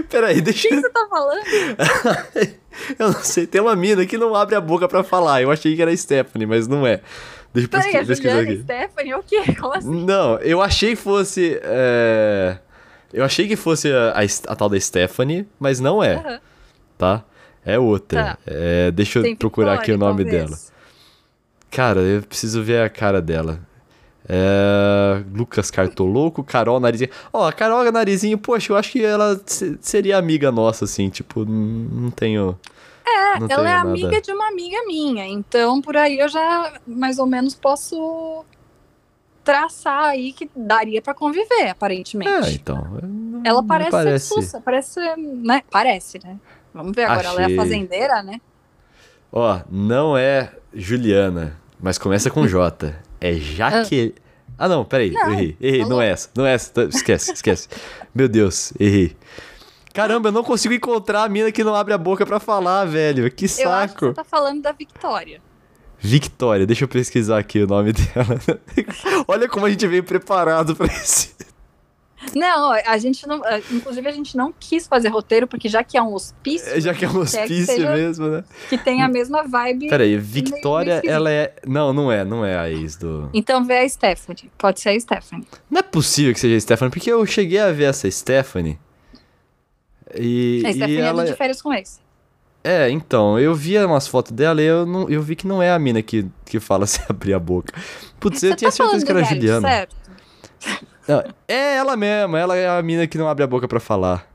[0.10, 0.82] Peraí, O deixa que eu.
[0.82, 1.42] você tá falando?
[2.98, 5.42] Eu não sei, tem uma mina que não abre a boca pra falar.
[5.42, 7.02] Eu achei que era a Stephanie, mas não é.
[7.54, 8.64] Deixa eu Peraí, pesqui- a pesquisar Juliana e aqui.
[8.64, 9.56] Stephanie, o quê?
[9.60, 10.06] Como assim?
[10.06, 11.60] Não, eu achei que fosse.
[11.62, 12.58] é,
[13.14, 16.40] Eu achei que fosse a, a a tal da Stephanie, mas não é, Aham.
[16.98, 17.24] tá?
[17.64, 18.24] É outra.
[18.24, 18.38] Tá.
[18.48, 20.46] É, deixa eu Tem procurar aqui o nome talvez.
[20.50, 20.60] dela.
[21.70, 23.60] Cara, eu preciso ver a cara dela.
[24.28, 25.22] É...
[25.34, 27.10] Lucas Cartoloco, Carol Narizinho.
[27.32, 31.44] Ó, a Carol Narizinho, poxa, eu acho que ela se- seria amiga nossa, assim, tipo,
[31.46, 32.58] não tenho.
[33.06, 33.90] É, não Ela é tenho nada.
[33.90, 38.46] amiga de uma amiga minha, então por aí eu já mais ou menos posso
[39.44, 42.32] traçar aí que daria pra conviver, aparentemente.
[42.50, 42.88] É, então.
[43.44, 44.42] Ela parece, parece.
[44.44, 45.64] ser parece, né?
[45.70, 46.38] Parece, né?
[46.74, 47.58] Vamos ver agora, ela é Achei.
[47.58, 48.40] a fazendeira, né?
[49.32, 52.96] Ó, não é Juliana, mas começa com J.
[53.24, 54.14] É Jaque.
[54.58, 55.58] Ah, não, peraí, Não, errei.
[55.60, 55.96] Errei, falou.
[55.96, 56.72] não é essa, não é essa.
[56.72, 57.68] tá- Esquece, esquece.
[58.14, 59.16] Meu Deus, errei.
[59.94, 63.30] Caramba, eu não consigo encontrar a mina que não abre a boca pra falar, velho.
[63.32, 64.06] Que Eu acho que saco.
[64.08, 65.40] você tá falando da Victoria.
[66.00, 68.40] Victoria, deixa eu pesquisar aqui o nome dela.
[69.28, 71.34] Olha como a gente veio preparado pra esse.
[72.36, 73.46] Não, a gente não.
[73.46, 76.94] eh, Inclusive, a gente não quis fazer roteiro, porque já que é um hospício, Já
[76.94, 78.44] que é um hospício seja- mesmo, né?
[78.70, 79.88] que tem a mesma vibe.
[79.90, 81.14] Peraí, Victoria, esquisito.
[81.16, 81.54] ela é.
[81.66, 83.30] Não, não é, não é a ex do.
[83.34, 84.50] Então vê a Stephanie.
[84.58, 85.46] Pode ser a Stephanie.
[85.70, 88.80] Não é possível que seja a Stephanie, porque eu cheguei a ver essa Stephanie.
[90.16, 91.22] E, A e Stephanie ela.
[91.22, 92.02] é do de férias com ex.
[92.64, 95.72] É, então, eu via umas fotos dela e eu, não, eu vi que não é
[95.72, 97.74] a mina que, que fala sem abrir a boca.
[98.20, 99.68] Putz, eu Você tinha tá certeza falando que era Juliana.
[99.68, 99.96] certo?
[101.08, 104.28] Não, é ela mesma, ela é a mina que não abre a boca pra falar.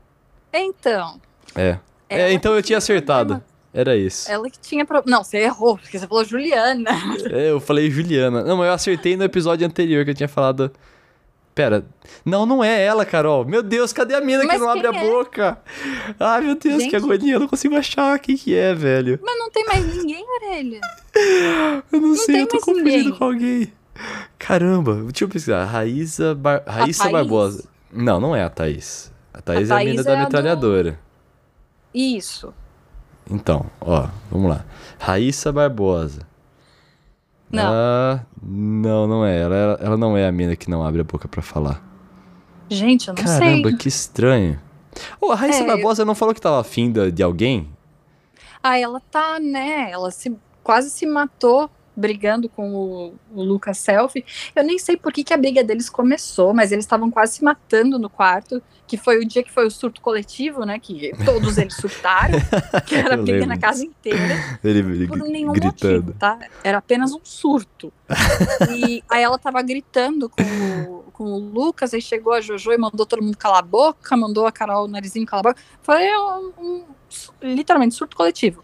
[0.53, 1.19] Então.
[1.55, 1.77] É.
[2.09, 3.35] É, ela então que eu tinha acertado.
[3.35, 3.49] problema.
[3.73, 4.31] Era isso.
[4.31, 4.83] Ela que tinha.
[4.83, 5.03] Pro...
[5.05, 6.89] Não, você errou, porque você falou Juliana.
[7.31, 8.43] É, eu falei Juliana.
[8.43, 10.71] Não, mas eu acertei no episódio anterior que eu tinha falado.
[11.53, 11.85] Pera.
[12.23, 13.43] Não, não é ela, Carol.
[13.45, 14.99] Meu Deus, cadê a mina que Mas não abre a é?
[14.99, 15.59] boca?
[16.19, 16.89] Ai, meu Deus, Gente.
[16.89, 17.33] que agonia.
[17.33, 19.19] Eu não consigo achar quem que é, velho.
[19.21, 20.79] Mas não tem mais ninguém, Orelha.
[21.91, 23.11] Eu não, sei, tem eu tô confundindo ninguém.
[23.11, 23.73] com alguém.
[24.37, 25.65] Caramba, deixa eu pesquisar.
[25.65, 26.63] Raíssa, Bar...
[26.65, 27.13] Raíssa Thaís?
[27.13, 27.69] Barbosa.
[27.91, 29.11] Não, não é a Thaís.
[29.33, 30.99] A Thaís é a Thaís mina é da a do- metralhadora.
[31.93, 32.53] Isso.
[33.29, 34.65] Então, ó, vamos lá.
[34.99, 36.21] Raíssa Barbosa.
[37.51, 38.21] Não.
[38.41, 39.39] Não, não é.
[39.41, 41.83] Ela, ela não é a mina que não abre a boca pra falar.
[42.69, 43.77] Gente, eu não Caramba, sei.
[43.77, 44.59] que estranho.
[45.19, 47.69] Ô, a Raíssa É, Barbosa não falou que tava afim da- de alguém?
[48.61, 49.89] Ah, ela tá, né?
[49.91, 51.69] Ela se, quase se matou
[51.99, 54.25] brigando com o, o Lucas Selfie.
[54.55, 57.43] Eu nem sei por que, que a briga deles começou, mas eles estavam quase se
[57.43, 60.79] matando no quarto, que foi o dia que foi o surto coletivo, né?
[60.79, 62.39] Que todos eles surtaram,
[62.87, 64.59] que era briga lembro na casa inteira.
[64.63, 65.95] Ele, ele por nenhum gritando.
[66.05, 66.39] motivo, tá?
[66.63, 67.91] Era apenas um surto.
[68.75, 72.77] E aí ela tava gritando com o, com o Lucas, aí chegou a Jojo e
[72.77, 75.61] mandou todo mundo calar a boca, mandou a Carol o narizinho calar a boca.
[75.81, 76.83] Foi um, um-
[77.41, 78.63] literalmente surto coletivo.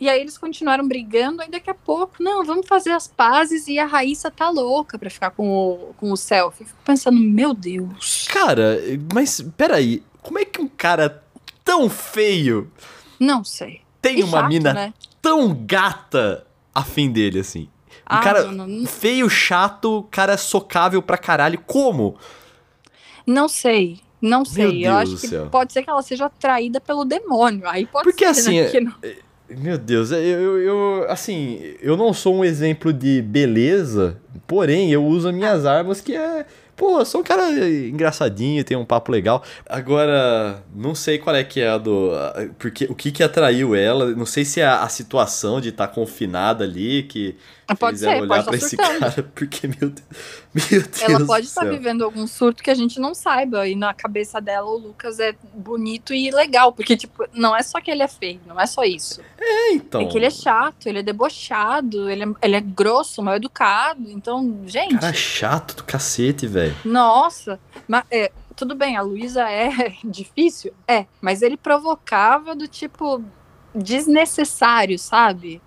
[0.00, 3.78] E aí eles continuaram brigando, aí daqui a pouco, não, vamos fazer as pazes e
[3.78, 6.64] a Raíssa tá louca pra ficar com o, com o selfie.
[6.64, 8.26] Fico pensando, meu Deus.
[8.32, 8.78] Cara,
[9.12, 11.22] mas peraí, como é que um cara
[11.62, 12.72] tão feio
[13.18, 13.82] Não sei.
[14.00, 14.94] tem E uma chato, mina né?
[15.20, 17.64] tão gata afim dele, assim?
[17.64, 17.68] Um
[18.06, 21.60] Ah, cara mano, não- feio, chato, cara socável pra caralho.
[21.66, 22.16] Como?
[23.26, 24.00] Não sei.
[24.20, 24.86] Não sei.
[24.86, 25.48] Eu acho que céu.
[25.50, 27.68] pode ser que ela seja atraída pelo demônio.
[27.68, 28.64] Aí pode Porque, ser, assim, né?
[28.64, 28.94] Porque não-
[29.58, 35.04] Meu Deus, eu, eu, eu- assim, eu não sou um exemplo de beleza, porém eu
[35.04, 36.46] uso as minhas armas que é.
[36.76, 39.42] Pô, sou um cara engraçadinho, tem um papo legal.
[39.68, 42.10] Agora, não sei qual é que é a do.
[42.58, 44.06] Porque, o que que atraiu ela.
[44.14, 47.36] Não sei se é a, a situação de estar confinada ali que
[47.76, 49.00] Pode fez ela ser, olhar pode pra estar esse surtando.
[49.00, 49.22] cara.
[49.34, 50.02] Porque, meu Deus.
[50.54, 51.70] Meu Deus Ela pode estar céu.
[51.72, 53.66] vivendo algum surto que a gente não saiba.
[53.68, 56.72] E na cabeça dela, o Lucas é bonito e legal.
[56.72, 59.20] Porque, tipo, não é só que ele é feio, não é só isso.
[59.38, 60.00] É, então.
[60.02, 64.10] É que ele é chato, ele é debochado, ele é, ele é grosso, mal educado.
[64.10, 66.76] Então, gente, Cara chato do cacete, velho.
[66.84, 67.58] nossa.
[67.86, 69.70] Mas, é, tudo bem, a Luísa é
[70.04, 70.72] difícil?
[70.86, 71.06] É.
[71.20, 73.22] Mas ele provocava do tipo
[73.74, 75.60] desnecessário, sabe?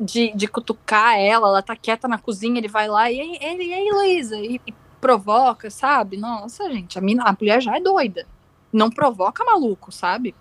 [0.00, 3.74] De, de cutucar ela, ela tá quieta na cozinha, ele vai lá e ele, e
[3.74, 4.36] aí Luísa?
[4.36, 6.16] E, e provoca, sabe?
[6.16, 8.26] Nossa, gente, a, mina, a mulher já é doida.
[8.72, 10.34] Não provoca maluco, sabe?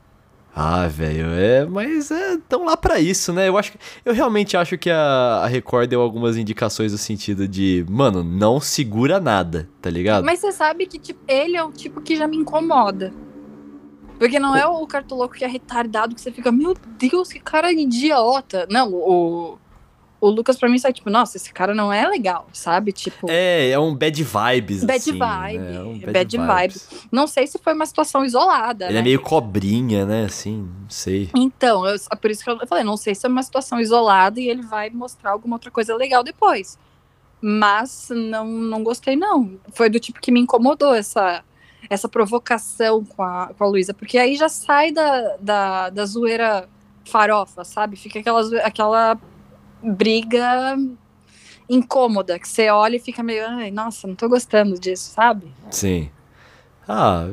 [0.55, 3.49] Ah, velho, é, mas é tão lá pra isso, né?
[3.49, 3.73] Eu acho
[4.05, 8.59] eu realmente acho que a, a Record deu algumas indicações no sentido de, mano, não
[8.59, 10.23] segura nada, tá ligado?
[10.23, 13.11] Mas você sabe que tipo, ele é o tipo que já me incomoda.
[14.17, 17.71] Porque não é o cartoloco que é retardado que você fica, meu Deus, que cara
[17.71, 18.67] idiota.
[18.69, 19.57] Não, o,
[20.23, 22.93] o Lucas pra mim sai tipo, nossa, esse cara não é legal, sabe?
[22.93, 25.75] Tipo, É, é um bad vibes, Bad assim, vibe, né?
[25.75, 26.75] É um bad vibe.
[27.11, 28.85] não sei se foi uma situação isolada.
[28.85, 28.99] Ele né?
[28.99, 30.23] é meio cobrinha, né?
[30.23, 31.29] Assim, não sei.
[31.35, 34.47] Então, eu- por isso que eu falei, não sei se é uma situação isolada e
[34.47, 36.79] ele vai mostrar alguma outra coisa legal depois.
[37.41, 39.59] Mas não, não gostei, não.
[39.73, 41.43] Foi do tipo que me incomodou essa,
[41.93, 46.67] essa provocação com a, com a Luísa, porque aí já sai da, da, da zoeira
[47.05, 47.95] farofa, sabe?
[47.95, 49.17] Fica aquela, aquela
[49.81, 50.75] briga
[51.69, 55.47] incômoda, que você olha e fica meio, ai, nossa, não tô gostando disso, sabe?
[55.71, 56.09] Sim.
[56.87, 57.27] Ah,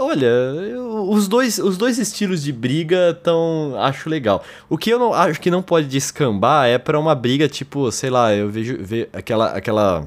[0.00, 4.42] olha, eu- os dois, os dois estilos de briga tão acho legal.
[4.68, 8.10] O que eu não acho que não pode descambar é pra uma briga tipo, sei
[8.10, 10.06] lá, eu vejo ve, aquela aquela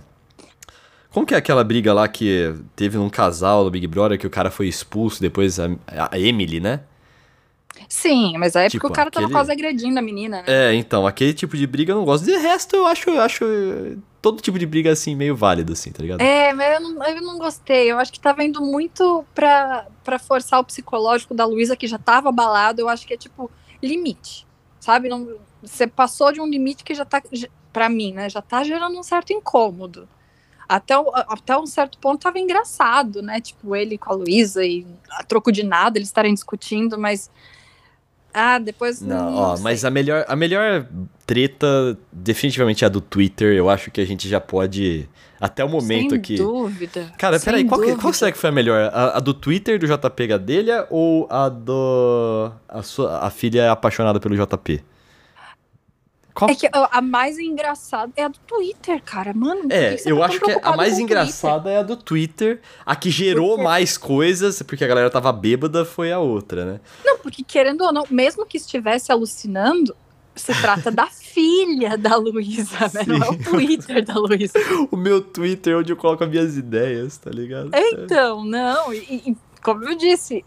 [1.15, 4.29] Como que é aquela briga lá que teve num casal do Big Brother que o
[4.29, 5.69] cara foi expulso depois a,
[6.11, 6.81] a Emily, né?
[7.87, 10.43] Sim, mas aí é Tipo, porque o cara tava aquele- quase agredindo a menina, né?
[10.45, 12.25] É, então, aquele tipo de briga eu não gosto.
[12.25, 13.45] De resto, eu acho, eu acho
[14.21, 16.19] todo tipo de briga assim meio válido assim, tá ligado?
[16.19, 17.89] É, mas eu não, eu não gostei.
[17.89, 21.97] Eu acho que tava indo muito pra, pra forçar o psicológico da Luísa, que já
[21.97, 22.81] tava abalado.
[22.81, 23.49] Eu acho que é tipo
[23.81, 24.45] limite,
[24.81, 25.07] sabe?
[25.07, 25.29] Não,
[25.63, 27.23] você passou de um limite que já tá,
[27.71, 28.29] pra mim, né?
[28.29, 30.09] Já tá gerando um certo incômodo.
[30.67, 30.93] Até,
[31.29, 33.39] até um certo ponto tava engraçado, né?
[33.39, 37.29] Tipo, ele com a Luísa e a troco de nada eles estarem discutindo, mas.
[38.33, 38.99] Ah, depois.
[39.01, 39.63] Não, ó, sei.
[39.63, 40.85] mas a melhor, a melhor
[41.25, 43.53] treta definitivamente é a do Twitter.
[43.55, 45.07] Eu acho que a gente já pode.
[45.39, 46.35] Até o momento Sem aqui.
[46.37, 47.11] dúvida.
[47.17, 48.89] Cara, sem peraí, qual, que- qual será que foi a melhor?
[48.93, 52.51] A, a do Twitter do JP Gadelha ou a do.
[52.67, 54.83] A, sua, a filha apaixonada pelo JP?
[56.35, 59.33] Qual É que a a mais engraçada é a do Twitter, cara.
[59.33, 62.59] Mano, É, eu tá acho que a preocupado mais engraçada é a do Twitter.
[62.85, 63.63] A que gerou Por quê?
[63.63, 66.79] mais coisas, porque a galera tava bêbada, foi a outra, né?
[67.05, 69.95] Não, porque querendo ou não, mesmo que estivesse alucinando,
[70.35, 73.03] se trata da filha da Luísa, né?
[73.07, 74.59] Não é o Twitter da Luísa.
[74.91, 77.71] O meu Twitter é onde eu coloco as minhas ideias, tá ligado?
[77.73, 80.43] Então, não, e, e como eu disse,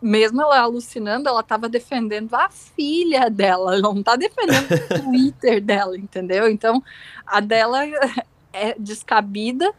[0.00, 5.60] mesmo ela alucinando, ela tava defendendo a filha dela, ela não tá defendendo o Twitter
[5.60, 6.48] dela, entendeu?
[6.48, 6.82] Então,
[7.26, 7.80] a dela
[8.52, 9.72] é descabida,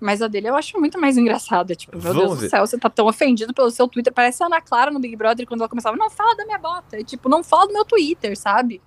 [0.00, 1.74] mas a dele eu acho muito mais engraçada.
[1.74, 2.46] Tipo, meu Vamos Deus ver.
[2.46, 4.12] do céu, você tá tão ofendido pelo seu Twitter.
[4.12, 6.98] Parece a Ana Clara no Big Brother quando ela começava, não fala da minha bota.
[6.98, 8.80] E, tipo, não fala do meu Twitter, sabe?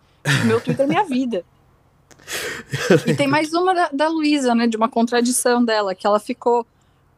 [0.45, 1.43] Meu Twitter é minha vida.
[3.07, 4.67] E tem mais uma da, da Luísa, né?
[4.67, 6.65] De uma contradição dela, que ela ficou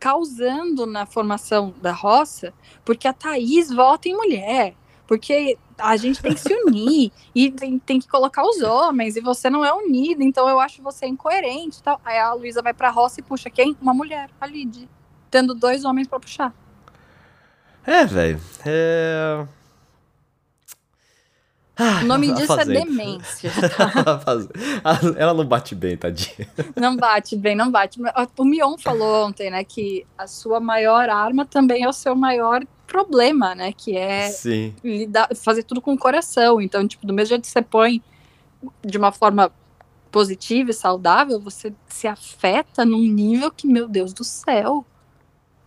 [0.04, 4.76] causando na formação da roça, porque a Thaís vota em mulher.
[5.08, 9.22] Porque a gente tem que se unir e tem, tem que colocar os homens, e
[9.22, 12.02] você não é unido, então eu acho você incoerente tal.
[12.04, 13.78] Aí a Luísa vai pra roça e puxa quem?
[13.82, 14.90] Uma mulher, a Lid.
[15.32, 16.54] Tendo dois homens pra puxar.
[17.86, 18.42] É, velho.
[18.66, 19.48] É.
[21.76, 22.80] Ah, O nome disso é Fazenda.
[22.86, 23.52] demência.
[24.06, 24.54] A Fazenda.
[24.84, 26.48] Ah, Ela não bate bem, tadinha.
[26.76, 28.00] Não bate bem, não bate.
[28.38, 32.64] O Mion falou ontem, né, que a sua maior arma também é o seu maior
[32.86, 33.74] problema, né?
[33.74, 34.30] Que é
[34.84, 36.62] lidar, fazer tudo com o coração.
[36.62, 38.04] Então, tipo, do mesmo jeito que você põe
[38.86, 39.52] de uma forma
[40.12, 44.86] positiva e saudável, você se afeta num nível que, meu Deus do céu,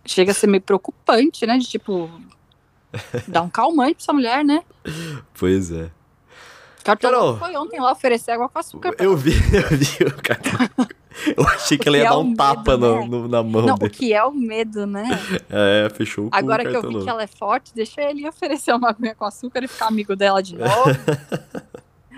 [0.05, 1.57] chega a ser meio preocupante, né?
[1.57, 2.09] De tipo,
[3.27, 4.63] dar um calmante pra essa mulher, né?
[5.37, 5.91] Pois é.
[6.87, 8.95] Cartão foi ontem lá oferecer água com açúcar.
[8.99, 10.87] Eu vi, eu vi o Cartoloco.
[11.35, 13.07] Eu achei que ela ia é dar um um tapa medo, no- né?
[13.07, 13.89] no- na mão Não, o dele.
[13.91, 15.09] que é o medo, né?
[15.49, 18.27] É, fechou o cu Agora o que eu vi que ela é forte, deixa ele
[18.27, 20.69] oferecer uma aguinha com açúcar e ficar amigo dela de novo.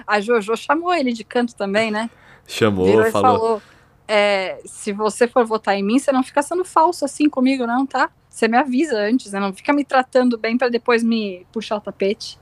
[0.05, 2.09] A Jojo chamou ele de canto também, né?
[2.47, 3.37] Chamou, Virou e falou.
[3.39, 3.61] falou:
[4.07, 7.85] é, se você for votar em mim, você não fica sendo falso assim comigo, não,
[7.85, 8.09] tá?
[8.29, 9.39] Você me avisa antes, né?
[9.39, 12.37] Não fica me tratando bem pra depois me puxar o tapete.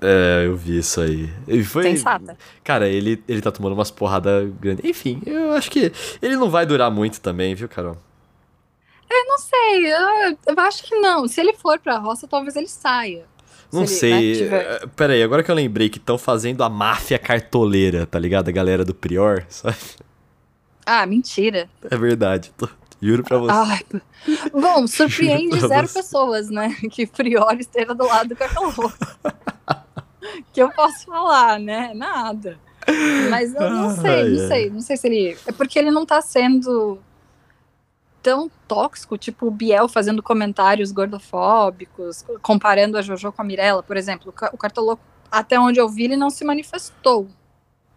[0.00, 1.28] É, eu vi isso aí.
[1.48, 1.82] E foi.
[1.82, 2.36] Sensata.
[2.62, 4.84] Cara, ele, ele tá tomando umas porradas grandes.
[4.84, 5.92] Enfim, eu acho que
[6.22, 7.96] ele não vai durar muito também, viu, Carol?
[9.10, 11.26] Não sei, eu, eu acho que não.
[11.28, 13.24] Se ele for pra roça, talvez ele saia.
[13.72, 14.44] Não Se ele, né, sei.
[14.44, 18.18] tiver- eh, Pera aí, agora que eu lembrei que estão fazendo a máfia cartoleira, tá
[18.18, 18.48] ligado?
[18.48, 19.76] A galera do Prior, sabe?
[20.86, 21.68] Ah, mentira.
[21.90, 22.50] É verdade.
[22.56, 22.68] tô-
[23.00, 23.52] Juro pra você.
[23.52, 23.80] Ai,
[24.52, 25.94] bom, surpreende zero você.
[26.02, 26.74] pessoas, né?
[26.90, 28.92] Que Priori esteja do lado do cachorro.
[30.52, 31.92] que eu posso falar, né?
[31.94, 32.58] Nada.
[33.30, 35.38] Mas eu não sei, Ai, não sei, não sei se ele.
[35.46, 36.98] É porque ele não tá sendo
[38.22, 43.96] tão tóxico, tipo o Biel fazendo comentários gordofóbicos, comparando a Jojo com a Mirella, por
[43.96, 44.30] exemplo.
[44.30, 47.28] O Ca- O Cartoloco, até onde eu vi, ele não se manifestou.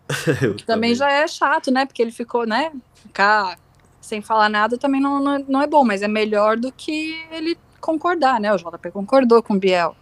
[0.42, 1.86] Eu Também já é chato, né?
[1.86, 2.72] Porque ele ficou, né?
[2.96, 3.58] Ficar
[4.02, 7.58] sem falar nada também não, não, não é bom, mas é melhor do que ele
[7.80, 8.54] concordar, né?
[8.54, 9.96] O JP concordou com o Biel.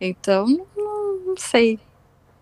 [0.00, 0.66] Então,
[1.34, 1.80] não, sei.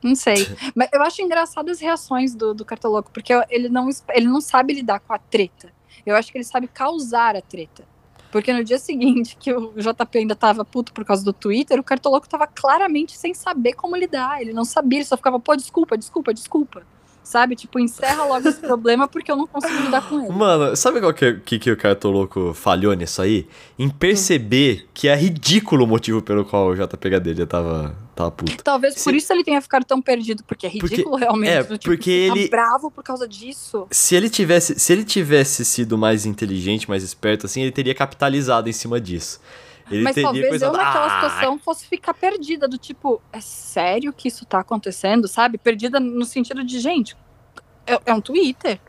[0.03, 0.47] Não sei.
[0.75, 4.75] Mas eu acho engraçado as reações do, do Cartoloco, porque ele não, ele não sabe
[4.75, 5.73] lidar com a treta.
[6.05, 7.85] Eu acho que ele sabe causar a treta.
[8.31, 11.85] Porque no dia seguinte, que o JP ainda tava puto por causa do Twitter, o
[11.85, 14.41] Cartoloco tava claramente sem saber como lidar.
[14.41, 16.83] Ele não sabia, ele só ficava, pô, desculpa, desculpa, desculpa.
[17.25, 17.55] Sabe?
[17.57, 20.33] Tipo, encerra logo esse problema porque eu não consigo lidar com ele.
[20.33, 23.47] Mano, sabe qual que, que, que o Cartoloco falhou nisso aí?
[23.79, 28.63] Em perceber que é ridículo o motivo pelo qual o JPH dele tava, tava puto.
[28.63, 31.51] Talvez Se- por isso ele tenha ficado tão perdido, porque é Porque- ridículo realmente.
[31.51, 33.87] é, tipo, porque ficar ele- bravo por causa disso.
[33.91, 38.69] Se ele tivesse, se ele tivesse sido mais inteligente, mais esperto, assim, ele teria capitalizado
[38.69, 39.41] em cima disso.
[39.93, 44.29] Ele Mas talvez eu naquela "Ah, situação fosse ficar perdida, do tipo, é sério que
[44.29, 45.59] isso tá acontecendo, sabe?
[45.59, 47.17] Perdida no sentido de, gente,
[47.87, 48.81] é, é um Twitter.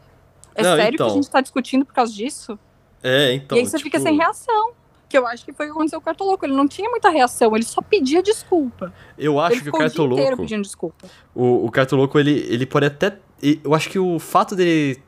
[0.55, 1.07] É Não, sério então.
[1.07, 2.57] que a gente tá discutindo por causa disso?
[3.01, 3.57] É, então.
[3.57, 4.71] e aí você tipo, fica sem reação.
[5.09, 6.45] Que eu acho que foi o que aconteceu com o Cartoloco.
[6.45, 8.91] Ele não tinha muita reação, ele só pedia desculpa.
[9.17, 10.37] Eu acho ele que o Cartoloco.
[10.37, 11.05] pedindo desculpa.
[11.35, 13.17] O, o Cartoloco, ele, ele pode até.
[13.63, 15.03] Eu acho que o fato dele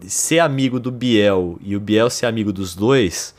[0.00, 3.34] ser amigo do Biel e o Biel ser amigo dos dois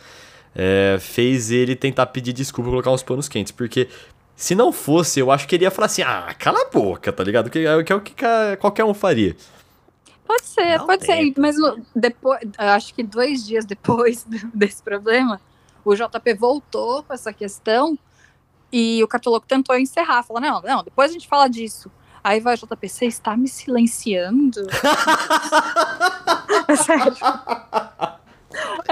[0.55, 3.51] é, fez ele tentar pedir desculpa e colocar uns panos quentes.
[3.51, 3.89] Porque
[4.35, 7.23] se não fosse, eu acho que ele ia falar assim: ah, cala a boca, tá
[7.23, 7.49] ligado?
[7.49, 9.35] Que, é- que é o que ca- qualquer um faria.
[10.25, 11.15] Pode ser, um pode ser.
[11.17, 11.41] tempo.
[11.41, 11.55] Mas
[11.95, 15.39] depois, acho que dois dias depois desse problema,
[15.83, 17.97] o JP voltou com essa questão
[18.71, 20.23] e o Cartoloco tentou encerrar.
[20.23, 21.91] Falou, não, não, depois a gente fala disso.
[22.23, 24.61] Aí vai o JP, você está me silenciando?
[26.69, 27.15] é sério.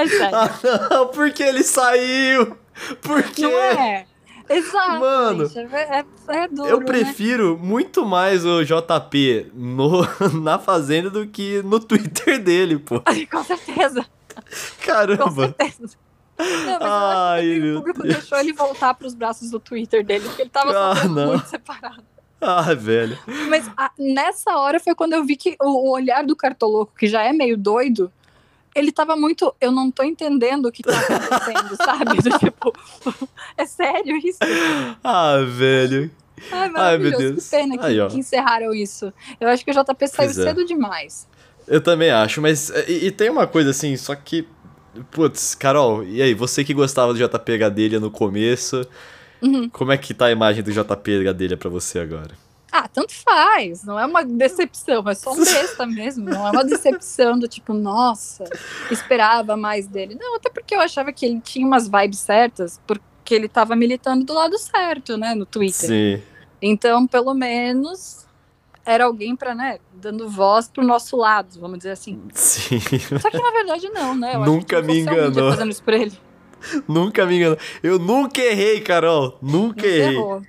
[0.01, 0.35] É sério.
[0.37, 0.49] Ah,
[0.89, 2.57] não, porque ele saiu!
[3.01, 3.41] Porque.
[3.43, 4.05] Não é?
[4.49, 4.99] Exato.
[4.99, 6.85] Mano, gente, é, é, é duro, Eu né?
[6.85, 10.01] prefiro muito mais o JP no,
[10.41, 13.01] na Fazenda do que no Twitter dele, pô.
[13.31, 14.41] Com certeza, com
[14.85, 15.55] Caramba.
[15.57, 15.95] certeza.
[16.37, 18.15] Não, mas Ai, eu acho que meu o público Deus.
[18.15, 22.03] deixou ele voltar pros braços do Twitter dele, porque ele tava Ah, muito separado.
[22.41, 23.17] Ah, velho.
[23.47, 27.05] Mas a- nessa hora foi quando eu vi que o, o olhar do cartoloco, que
[27.07, 28.11] já é meio doido,
[28.75, 29.53] ele tava muito.
[29.59, 32.17] Eu não tô entendendo o que tá acontecendo, sabe?
[32.21, 32.73] Do tipo,
[33.57, 34.39] é sério isso?
[35.03, 36.09] Ah, velho.
[36.51, 37.17] Ai, Ai, meu.
[37.17, 37.43] Deus.
[37.43, 39.13] Que pena que, Aí, que encerraram isso.
[39.39, 40.33] Eu acho que o JP saiu é.
[40.33, 41.27] cedo demais.
[41.67, 42.69] Eu também acho, mas.
[42.87, 44.47] E, e tem uma coisa assim, só que.
[45.09, 48.85] Putz, Carol, e aí, você que gostava do JP Gadelha no começo,
[49.41, 49.69] Uhum.
[49.69, 52.31] como é que tá a imagem do JP Gadelha pra você agora?
[52.71, 53.83] Ah, tanto faz.
[53.83, 56.29] Não é uma decepção, é só um besta mesmo.
[56.29, 58.45] Não é uma decepção do tipo, nossa,
[58.89, 60.15] esperava mais dele.
[60.19, 64.23] Não, até porque eu achava que ele tinha umas vibes certas, porque ele tava militando
[64.25, 65.87] do lado certo, né, no Twitter.
[65.89, 66.23] Sim.
[66.61, 68.25] Então, pelo menos,
[68.85, 72.21] era alguém pra, né, dando voz pro nosso lado, vamos dizer assim.
[72.33, 72.79] Sim.
[73.19, 74.35] Só que na verdade não, né?
[74.35, 75.51] Eu Nunca me enganou.
[75.51, 76.17] fazendo isso pra ele.
[76.87, 77.57] nunca me engano.
[77.83, 79.37] Eu nunca errei, Carol.
[79.41, 80.13] Nunca errei.
[80.15, 80.41] ferrou.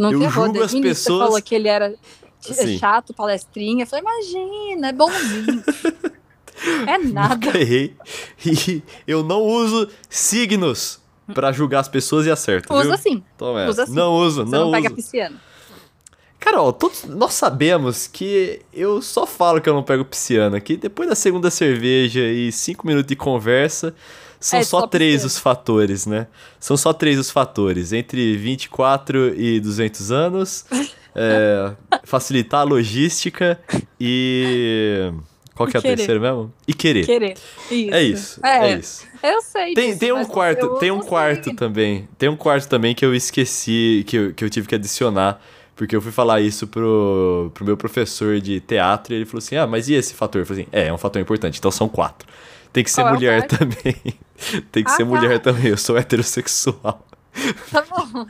[0.00, 0.44] Não Eu ferrou.
[0.46, 1.94] julgo as pessoas- Você falou que ele era
[2.40, 2.78] Sim.
[2.78, 3.82] chato, palestrinha.
[3.84, 5.64] Eu falei, imagina, é bonzinho.
[6.88, 7.34] é nada.
[7.46, 7.94] Nunca errei.
[8.46, 10.98] E eu não uso signos.
[11.34, 12.98] pra julgar as pessoas e acerta, Usa viu?
[12.98, 13.22] sim.
[13.38, 13.90] Toma usa essa.
[13.92, 13.96] sim.
[13.96, 15.38] Não uso, Você não, não, pega pisciano.
[16.40, 20.76] Carol, todos nós sabemos que eu só falo que eu não pego pisciano aqui.
[20.76, 23.94] Depois da segunda cerveja e cinco minutos de conversa,
[24.40, 26.26] são É, só só três os fatores, né?
[26.58, 27.92] São só três os fatores.
[27.92, 30.64] Entre 24 e 200 anos,
[31.14, 31.72] é,
[32.04, 33.60] facilitar a logística
[34.00, 35.12] e...
[35.54, 36.50] Qual que é o terceiro mesmo?
[36.66, 37.04] E querer.
[37.04, 37.36] Querer.
[37.70, 37.94] Isso.
[37.94, 39.06] É isso, é, É, isso.
[39.22, 39.74] Eu sei.
[39.74, 41.54] Tem, disso, tem um quarto, tem um quarto sei.
[41.54, 42.08] também.
[42.16, 45.38] Tem um quarto também que eu esqueci, que eu, que eu tive que adicionar,
[45.76, 49.56] porque eu fui falar isso pro, pro meu professor de teatro e ele falou assim:
[49.56, 51.90] "Ah, mas e esse fator?" Eu falei assim: "É, é um fator importante, então são
[51.90, 52.26] quatro.
[52.72, 53.58] Tem que ser Qual é mulher quarto?
[53.58, 53.96] também.
[54.72, 55.08] Tem que Ah, ser tá.
[55.08, 55.66] mulher também.
[55.66, 57.06] Eu sou heterossexual.
[57.70, 58.26] Tá bom.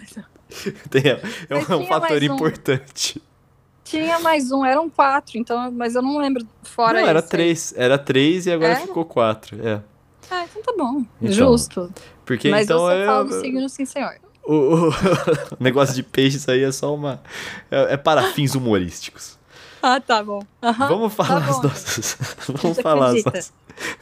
[0.90, 2.24] Tem, é, é um, é um fator um.
[2.24, 3.22] importante.
[3.84, 7.30] Tinha mais um, eram quatro, então, mas eu não lembro fora Não, era esse aí.
[7.30, 7.74] três.
[7.76, 8.80] Era três e agora Era?
[8.80, 9.58] ficou quatro.
[9.66, 9.80] É.
[10.30, 11.04] Ah, então tá bom.
[11.20, 11.92] Então, Justo.
[12.24, 13.06] Porque mas então você é.
[13.06, 14.14] fala do signo sim, senhor.
[14.44, 14.88] O, o-
[15.58, 17.20] o negócio de peixes aí é só uma.
[17.70, 19.38] É, é para fins humorísticos.
[19.82, 20.42] Ah, tá bom.
[20.62, 22.16] Aham, Vamos falar tá as nossas.
[22.46, 23.30] Vamos Você falar as acredita?
[23.30, 23.52] nossas.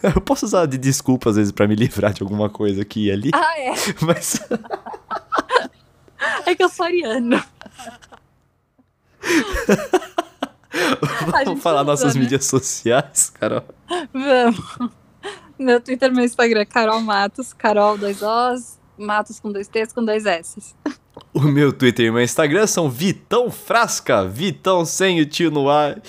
[0.02, 3.12] Eu posso usar de desculpa às vezes pra me livrar de alguma coisa aqui e
[3.12, 3.74] ali, Ah, é.
[4.04, 4.40] mas
[6.46, 7.40] É que eu sou ariano.
[11.44, 12.20] Vamos falar usa, nossas né?
[12.22, 13.62] mídias sociais, Carol.
[14.12, 14.90] Vamos.
[15.58, 20.24] Meu Twitter, meu Instagram, Carol Matos, Carol, dois Os, Matos com dois T's, com dois
[20.24, 20.74] S's.
[21.32, 26.00] O meu Twitter e meu Instagram são Vitão Frasca, Vitão sem o tio no ar.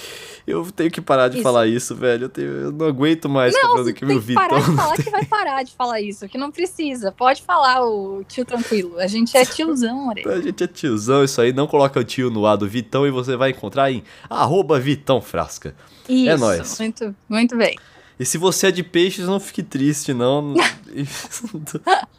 [0.48, 1.44] Eu tenho que parar de Isso.
[1.44, 2.24] falar isso, velho.
[2.26, 4.72] Eu, tenho- eu não aguento mais Não, falando que tem meu que parar Vitão.
[4.74, 7.12] de falar que vai parar de falar isso, que não precisa.
[7.12, 8.98] Pode falar o tio tranquilo.
[8.98, 10.28] A gente é tiozão, orelha.
[10.34, 11.54] A gente é tiozão, isso aí.
[11.54, 15.22] Não coloca o tio no ar do Vitão e você vai encontrar em arroba Vitão
[15.22, 15.76] Frasca.
[16.08, 16.80] Isso, nóis.
[16.80, 17.78] Muito, muito bem.
[18.20, 20.56] E se você é de peixes, não fique triste, não.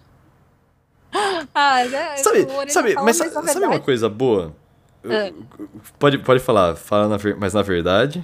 [1.54, 4.54] Ah, é, sabe, sabe, mas sabe uma coisa boa?
[5.04, 5.32] É.
[5.98, 8.22] Pode, pode falar, fala na mas na verdade.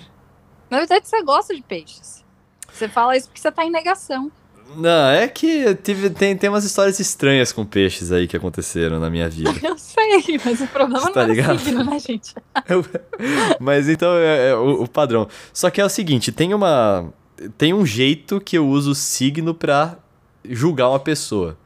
[0.70, 2.24] Na verdade, você gosta de peixes.
[2.72, 4.30] Você fala isso porque você tá em negação.
[4.76, 9.08] Não, é que tive, tem, tem umas histórias estranhas com peixes aí que aconteceram na
[9.08, 9.50] minha vida.
[9.62, 11.58] Eu sei, mas o problema Você não tá é o ligado?
[11.60, 12.34] signo, né, gente?
[12.68, 12.84] Eu-
[13.60, 15.28] Mas então é, é o, o padrão.
[15.52, 17.12] Só que é o seguinte, tem uma.
[17.56, 19.96] Tem um jeito que eu uso o signo pra
[20.44, 21.56] julgar uma pessoa.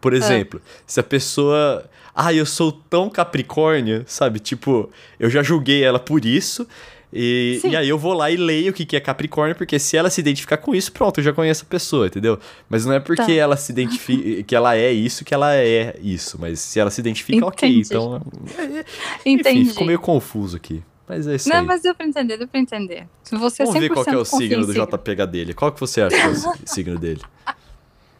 [0.00, 1.84] Por exemplo, se a pessoa.
[2.14, 4.40] Ah, eu sou tão capricórnio, sabe?
[4.40, 4.90] Tipo,
[5.20, 6.66] eu já julguei ela por isso.
[7.12, 7.70] E, Sim.
[7.70, 10.10] e aí eu vou lá e leio o que, que é Capricórnio, porque se ela
[10.10, 12.38] se identificar com isso, pronto, eu já conheço a pessoa, entendeu?
[12.68, 13.32] Mas não é porque Tá.
[13.32, 16.36] ela se identifica, que ela é isso, que ela é isso.
[16.38, 17.66] Mas se ela se identifica, ok.
[17.66, 17.86] Entendi.
[17.88, 18.20] Então,
[18.58, 18.84] é- é-
[19.24, 19.60] Entendi.
[19.60, 20.82] enfim, ficou meio confuso aqui.
[21.08, 21.64] Mas é isso Não, aí.
[21.64, 23.06] mas deu pra entender, deu pra entender.
[23.22, 24.74] Se você Vamos ver qual que é o 100% confia signo do.
[24.74, 25.54] JPH dele.
[25.54, 27.22] Qual que você acha que é o si- signo dele?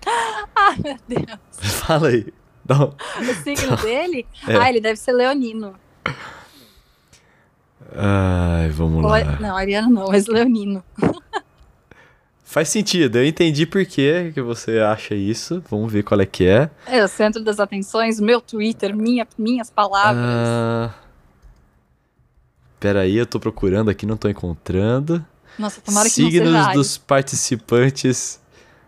[0.55, 1.39] Ah, meu Deus.
[1.81, 2.27] Fala aí.
[2.69, 4.27] O signo dele?
[4.47, 4.57] É.
[4.57, 5.75] Ah, ele deve ser leonino.
[7.95, 9.39] Ai, vamos Ou- lá.
[9.41, 10.85] Não, ariano não, mas leonino.
[12.45, 15.63] Faz sentido, eu entendi por que que você acha isso.
[15.71, 16.71] Vamos ver qual é que é.
[16.87, 20.25] É o centro das atenções, meu Twitter, minha, minhas palavras.
[20.25, 20.95] Ah...
[22.81, 25.25] Pera aí, eu tô procurando aqui, não tô encontrando.
[25.59, 28.41] Nossa, tomara que não Signos seja dos participantes.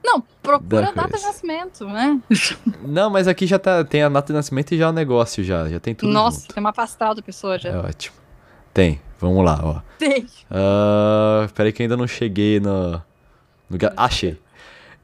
[0.03, 2.21] Não, procura a data de nascimento, né?
[2.83, 5.69] Não, mas aqui já tá, tem a data de nascimento e já o negócio já,
[5.69, 6.55] já tem tudo Nossa, junto.
[6.55, 7.69] tem uma astral da pessoa já.
[7.71, 8.17] É ótimo.
[8.73, 9.81] Tem, vamos lá, ó.
[9.99, 10.27] Tem.
[10.51, 12.93] Ah, peraí que eu ainda não cheguei no.
[13.69, 14.39] no Achei.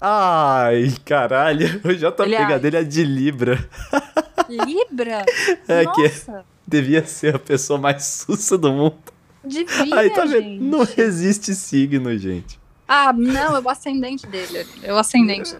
[0.01, 1.81] Ai, caralho.
[1.85, 2.63] O JPH Aliás.
[2.63, 3.69] dele é de Libra.
[4.49, 5.25] Libra?
[5.69, 8.97] É que- Nossa, Devia ser a pessoa mais sussa do mundo.
[9.45, 10.65] devia, Aí tá vendo?
[10.65, 12.59] Não existe signo, gente.
[12.89, 14.65] Ah, não, é o ascendente dele.
[14.83, 15.57] É o ascendente.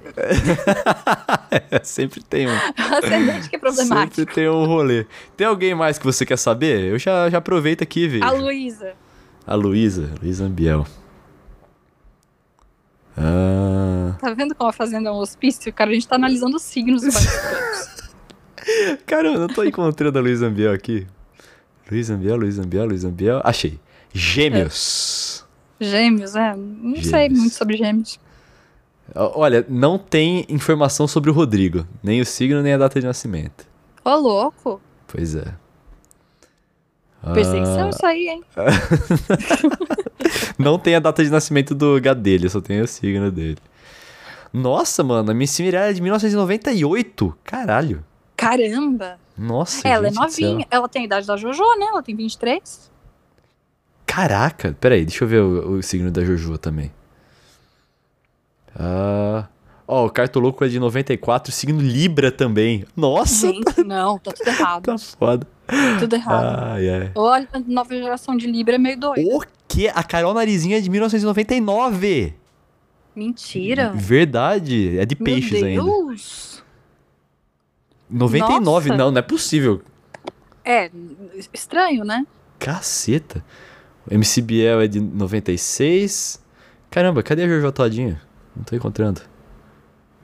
[1.71, 2.53] É, sempre tem um.
[2.53, 4.15] O ascendente que é problemático.
[4.15, 5.07] Sempre tem um rolê.
[5.37, 6.85] Tem alguém mais que você quer saber?
[6.85, 8.25] Eu já, já aproveito aqui, velho.
[8.25, 8.95] A Luísa.
[9.45, 10.87] A Luísa, Luísa Ambiel.
[13.17, 14.15] Ah.
[14.21, 15.73] Tá vendo como a Fazenda é um hospício?
[15.73, 17.03] Cara, a gente tá analisando os signos.
[19.05, 21.07] Cara, eu não tô encontrando a Luísa Ambiel aqui.
[21.91, 23.41] Luísa Ambiel, Luísa Ambiel, Luísa Ambiel.
[23.43, 23.81] Achei.
[24.13, 25.26] Gêmeos.
[25.81, 26.55] Gêmeos, é.
[26.57, 27.41] Não sei Gêmeos.
[27.41, 28.19] muito sobre gêmeos.
[29.15, 31.87] Olha, não tem informação sobre o Rodrigo.
[32.03, 33.67] Nem o signo, nem a data de nascimento.
[34.05, 34.81] Ô, louco.
[35.07, 35.55] Pois é.
[37.35, 38.45] Perseguição Ah, isso aí, hein?
[40.59, 43.59] não tem a data de nascimento do dele, só tem o signo dele.
[44.53, 47.37] Nossa, mano, a Miss Mirella é de 1998.
[47.43, 48.05] Caralho.
[48.37, 49.19] Caramba.
[49.37, 50.67] Nossa, ela é novinha.
[50.71, 51.87] Ela tem a idade da Jojo, né?
[51.91, 52.91] Ela tem 23.
[54.17, 56.91] Caraca, peraí, deixa eu ver o, o signo da Jojo também.
[58.75, 59.47] Ah,
[59.87, 62.87] Ó, o Cartoloco é de 94, signo Libra também.
[62.97, 64.85] Nossa, Gente, não, tá tudo errado.
[64.87, 65.47] tá foda.
[66.01, 66.63] Tudo errado.
[66.63, 67.13] Ai, ai.
[67.15, 69.37] Olha, a nova geração de Libra é meio doida.
[69.37, 69.87] O que?
[69.89, 72.33] A Carol Narizinha é de 1999.
[73.15, 73.93] Mentira.
[73.95, 74.99] Verdade.
[74.99, 75.83] É de peixes Meu ainda.
[75.83, 76.65] Deus.
[78.09, 78.89] 99?
[78.89, 78.99] Nossa.
[78.99, 79.83] Não, não é possível.
[80.65, 80.91] É,
[81.53, 82.27] estranho, né?
[82.59, 83.45] Caceta.
[84.11, 86.41] O MC Biel é de 96.
[86.91, 88.21] Caramba, cadê a Jojo Todinha?
[88.55, 89.21] Não tô encontrando.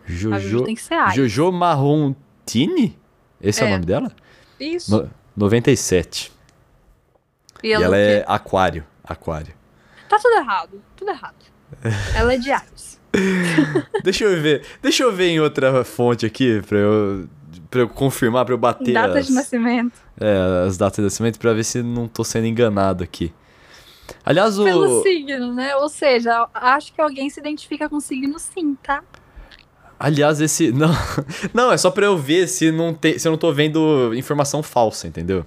[0.07, 0.65] A Jojo.
[0.65, 1.15] tem que ser Ares.
[1.15, 2.99] Jojo Marrontini?
[3.41, 3.71] Esse é, o É.
[3.73, 4.13] nome dela?
[4.59, 4.91] Isso.
[4.97, 6.33] No- 97.
[7.63, 8.85] E E ela, o é aquário.
[9.05, 9.53] Aquário.
[10.09, 10.83] Tá tudo errado.
[10.97, 11.35] Tudo errado.
[12.15, 13.01] ela é de Ares.
[14.05, 14.65] Deixa eu ver.
[14.81, 17.29] Deixa eu ver em outra fonte aqui pra eu,
[17.71, 19.93] pra eu confirmar, pra eu bater Data as, de nascimento.
[20.21, 23.33] é, as datas de nascimento pra ver se não tô sendo enganado aqui.
[24.25, 24.65] Aliás, o.
[24.65, 25.77] Pelo signo, né?
[25.77, 29.03] Ou seja, acho que alguém se identifica com signo sim, tá?
[29.99, 30.71] Aliás, esse.
[30.75, 30.91] Não,
[31.55, 34.63] não, é só pra eu ver se, não tem, se eu não tô vendo informação
[34.63, 35.47] falsa, entendeu?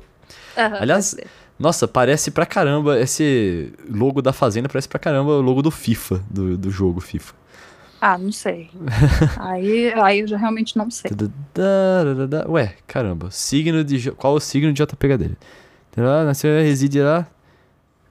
[0.58, 1.18] Aham, Aliás,
[1.60, 3.00] nossa, parece pra caramba.
[3.00, 7.34] Esse logo da Fazenda parece pra caramba o logo do FIFA, do, do jogo FIFA.
[8.00, 8.70] Ah, não sei.
[9.40, 11.12] aí, aí eu já realmente não sei.
[12.48, 13.32] Ué, caramba.
[13.32, 14.12] Signo de.
[14.12, 15.38] Qual o signo de JPH dele?
[15.98, 17.26] Nasceu, reside lá.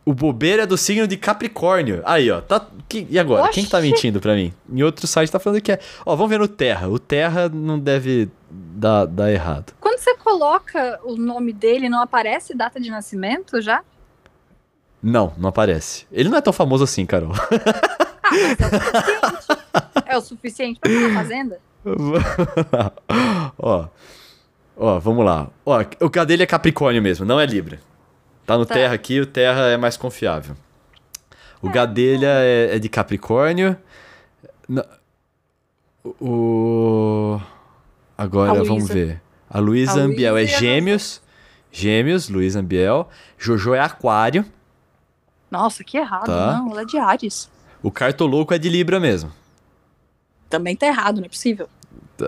[0.07, 2.03] O bobeira é do signo de Capricórnio.
[2.05, 2.41] Aí, ó.
[2.41, 3.49] Tá, que- e agora?
[3.51, 3.89] Quem que tá Oxi.
[3.91, 4.53] mentindo pra mim?
[4.71, 5.79] Em outro site tá falando que é.
[6.05, 6.89] Ó, vamos ver no Terra.
[6.89, 9.73] O Terra não deve dar, dar errado.
[9.81, 13.83] Quando você coloca o nome dele, não aparece data de nascimento já?
[15.03, 16.07] Não, não aparece.
[16.13, 17.33] Ele não é tão famoso assim, Carol.
[20.07, 21.61] É o suficiente pra estar na fazenda?
[23.59, 23.87] ó.
[24.77, 25.49] Ó, vamos lá.
[25.65, 27.79] Ó, o K dele é Capricórnio mesmo, não é Libra.
[28.47, 28.75] Tá no Tá.
[28.75, 30.57] Terra aqui, o Terra é mais confiável.
[31.63, 33.77] O Gadelha é, é de Capricórnio.
[34.69, 34.85] Na-
[36.21, 37.41] O.
[38.17, 39.21] Agora vamos ver.
[39.49, 41.23] A Luísa Ambiel é Gêmeos.
[41.73, 43.09] Gêmeos, Luísa Ambiel.
[43.39, 44.45] Jojo é Aquário.
[45.51, 46.27] Nossa, que errado.
[46.27, 46.59] Tá.
[46.59, 47.51] Não, ela é de Ares.
[47.83, 49.33] O Cartoloco é de Libra mesmo.
[50.51, 51.69] Também tá errado, não é possível.
[52.17, 52.27] Tá.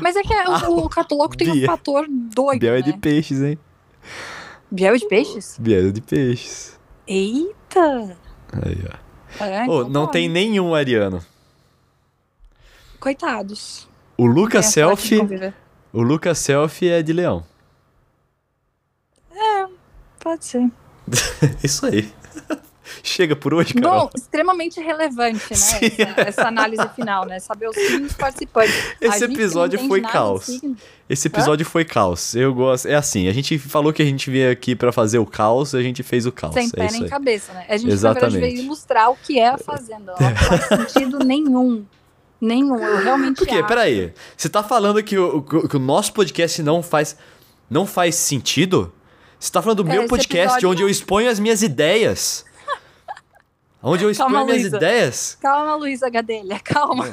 [0.00, 2.82] Mas é que é, o, o cartoloco tem um fator doido, Biel é né?
[2.82, 3.58] de peixes, hein?
[4.72, 5.58] Biel é de peixes?
[5.60, 6.80] Biel é de peixes.
[7.06, 8.16] Eita!
[8.52, 9.44] Aí, ó.
[9.44, 10.12] É, então não tá.
[10.12, 11.22] tem nenhum ariano.
[12.98, 13.86] Coitados.
[14.16, 15.20] O Lucas Selfie,
[15.92, 17.44] o Lucas Selfie é de leão.
[20.18, 20.70] Pode ser.
[21.62, 22.10] Isso aí.
[23.02, 24.04] Chega por hoje, Carol.
[24.04, 25.56] Bom, extremamente relevante, né?
[25.56, 27.38] Essa, essa análise final, né?
[27.38, 28.74] Saber os signos participantes.
[29.00, 30.60] Esse episódio foi caos.
[31.08, 32.34] Esse episódio foi caos.
[32.34, 32.88] Eu gosto.
[32.88, 35.82] É assim, a gente falou que a gente vinha aqui pra fazer o caos, a
[35.82, 36.54] gente fez o caos.
[36.54, 37.08] Sem é pé nem aí.
[37.08, 37.66] cabeça, né?
[37.68, 38.22] A gente, Exatamente.
[38.24, 40.14] na verdade, veio ilustrar o que é a Fazenda.
[40.18, 41.84] Ela Não faz sentido nenhum.
[42.40, 42.76] Nenhum.
[42.76, 43.54] Eu realmente Por quê?
[43.54, 43.68] acho.
[43.68, 44.12] Peraí.
[44.36, 47.16] Você tá falando que o, que o nosso podcast não faz,
[47.70, 48.92] não faz sentido?
[49.38, 52.44] Você tá falando do É, meu podcast episódio onde eu exponho as minhas ideias.
[53.82, 54.76] Onde eu exponho Calma, minhas Luísa.
[54.76, 55.38] ideias.
[55.40, 57.06] Calma, Luísa Gadelha, calma.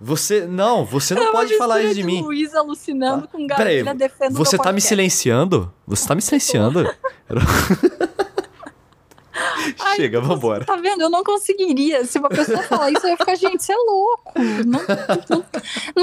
[0.00, 0.46] Você.
[0.46, 2.22] Não, você não É pode falar isso de mim.
[2.22, 5.72] Luísa alucinando com Peraí, Gadelha defendendo o Você tá me silenciando?
[5.86, 6.84] Você tá me silenciando?
[9.80, 10.64] Ai, Chega, vambora.
[10.64, 11.02] Tá vendo?
[11.02, 12.04] Eu não conseguiria.
[12.06, 14.32] Se uma pessoa falar isso, eu ia ficar, gente, você é louco.
[14.66, 14.80] Não,
[15.28, 15.44] não,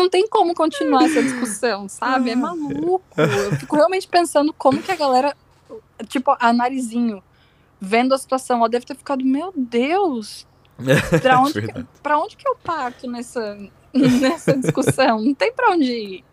[0.01, 2.31] não tem como continuar essa discussão, sabe?
[2.31, 3.01] É maluco.
[3.17, 5.36] Eu fico realmente pensando como que a galera,
[6.07, 7.23] tipo, a narizinho,
[7.84, 10.47] vendo a situação, ela deve ter ficado, meu Deus,
[11.21, 13.57] pra onde, que, pra onde que eu parto nessa,
[13.93, 15.21] nessa discussão?
[15.21, 16.23] Não tem pra onde ir.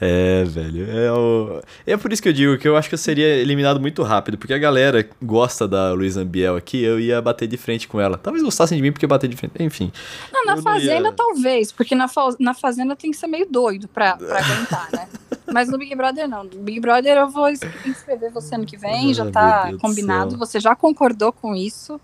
[0.00, 0.90] É, velho.
[0.90, 1.60] É, o...
[1.86, 4.38] é por isso que eu digo que eu acho que eu seria eliminado muito rápido,
[4.38, 8.16] porque a galera gosta da Luísa Ambiel aqui, eu ia bater de frente com ela.
[8.16, 9.52] Talvez gostassem de mim porque bater de frente.
[9.60, 9.92] Enfim.
[10.32, 13.26] Não, na Eu não Fazenda, ia- talvez, porque na, fa- na Fazenda tem que ser
[13.26, 15.06] meio doido pra, pra aguentar, né?
[15.52, 16.44] Mas no Big Brother, não.
[16.44, 20.36] No Big Brother, eu vou inscrever você ano que vem, já Ah, tá combinado.
[20.38, 22.00] Você já concordou com isso,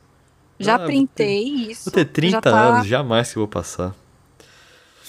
[0.58, 1.84] já Ah, vou printei isso.
[1.90, 2.50] Vou ter 30 já tá...
[2.60, 3.94] anos, jamais que eu vou passar.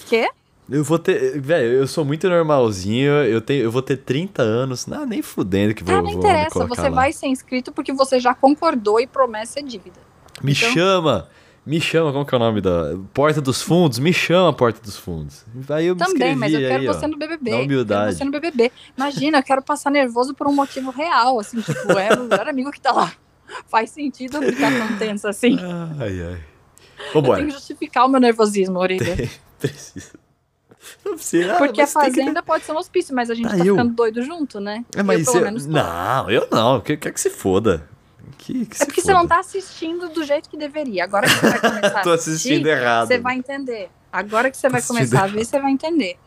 [0.07, 0.29] Quê?
[0.69, 1.39] Eu vou ter.
[1.41, 4.88] Velho, eu sou muito normalzinho, eu, tenho, eu vou ter 30 anos.
[4.88, 6.89] Não, nem fudendo que vou, Ah, não vou interessa, você lá.
[6.89, 9.99] vai ser inscrito porque você já concordou e promessa é dívida.
[10.41, 11.27] Me Então- chama!
[11.66, 12.93] Me chama, como que é o nome da.
[13.14, 13.97] Porta dos Fundos?
[13.99, 15.45] Me chama, Porta dos Fundos.
[15.70, 16.93] Aí eu Também, mas eu quero aí, ó.
[16.93, 17.51] você no BBB.
[17.51, 18.05] na eu humildade.
[18.07, 18.72] Quero você no BBB.
[18.97, 22.70] Imagina, eu quero passar nervoso por um motivo real, assim, tipo, é o melhor amigo
[22.72, 23.14] que tá lá.
[23.68, 25.57] Faz sentido eu ficar tão tenso assim.
[25.99, 26.39] Ai, ai.
[27.07, 27.38] Eu Vambora.
[27.38, 29.30] tenho que justificar o meu nervosismo, Orelha.
[29.59, 30.11] Precisa.
[31.05, 31.53] Não precisa.
[31.53, 33.66] Ah, Porque a tem que- fazenda pode ser um hospício, mas a gente Ah, tá
[33.66, 33.76] eu?
[33.76, 34.84] ficando doido junto, né?
[34.95, 35.66] É, mas eu, eu- menos.
[35.66, 36.82] Não, eu não.
[36.82, 37.88] Quer, quer que se foda.
[38.38, 41.03] Que, que é porque você não tá assistindo do jeito que deveria.
[41.03, 43.07] Agora que você vai começar Tô assistindo assistir, errado.
[43.07, 43.89] Você vai entender.
[44.11, 45.34] Agora que você vai começar a errado.
[45.34, 46.17] ver, você vai entender.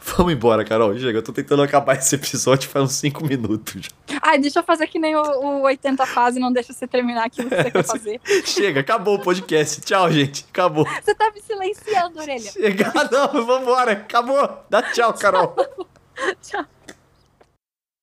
[0.00, 0.96] Vamos embora, Carol.
[0.98, 4.18] Chega, eu tô tentando acabar esse episódio faz uns 5 minutos já.
[4.22, 7.50] Ai, deixa eu fazer que nem o, o 80 fase, não deixa você terminar aquilo
[7.50, 8.20] que você quer fazer.
[8.44, 9.80] Chega, acabou o podcast.
[9.82, 10.46] Tchau, gente.
[10.50, 10.86] Acabou.
[11.02, 12.50] Você tá me silenciando, orelha.
[12.50, 13.92] Chega, não, vambora.
[13.92, 14.64] Acabou.
[14.70, 15.54] Dá tchau, Carol.
[16.42, 16.64] Tchau.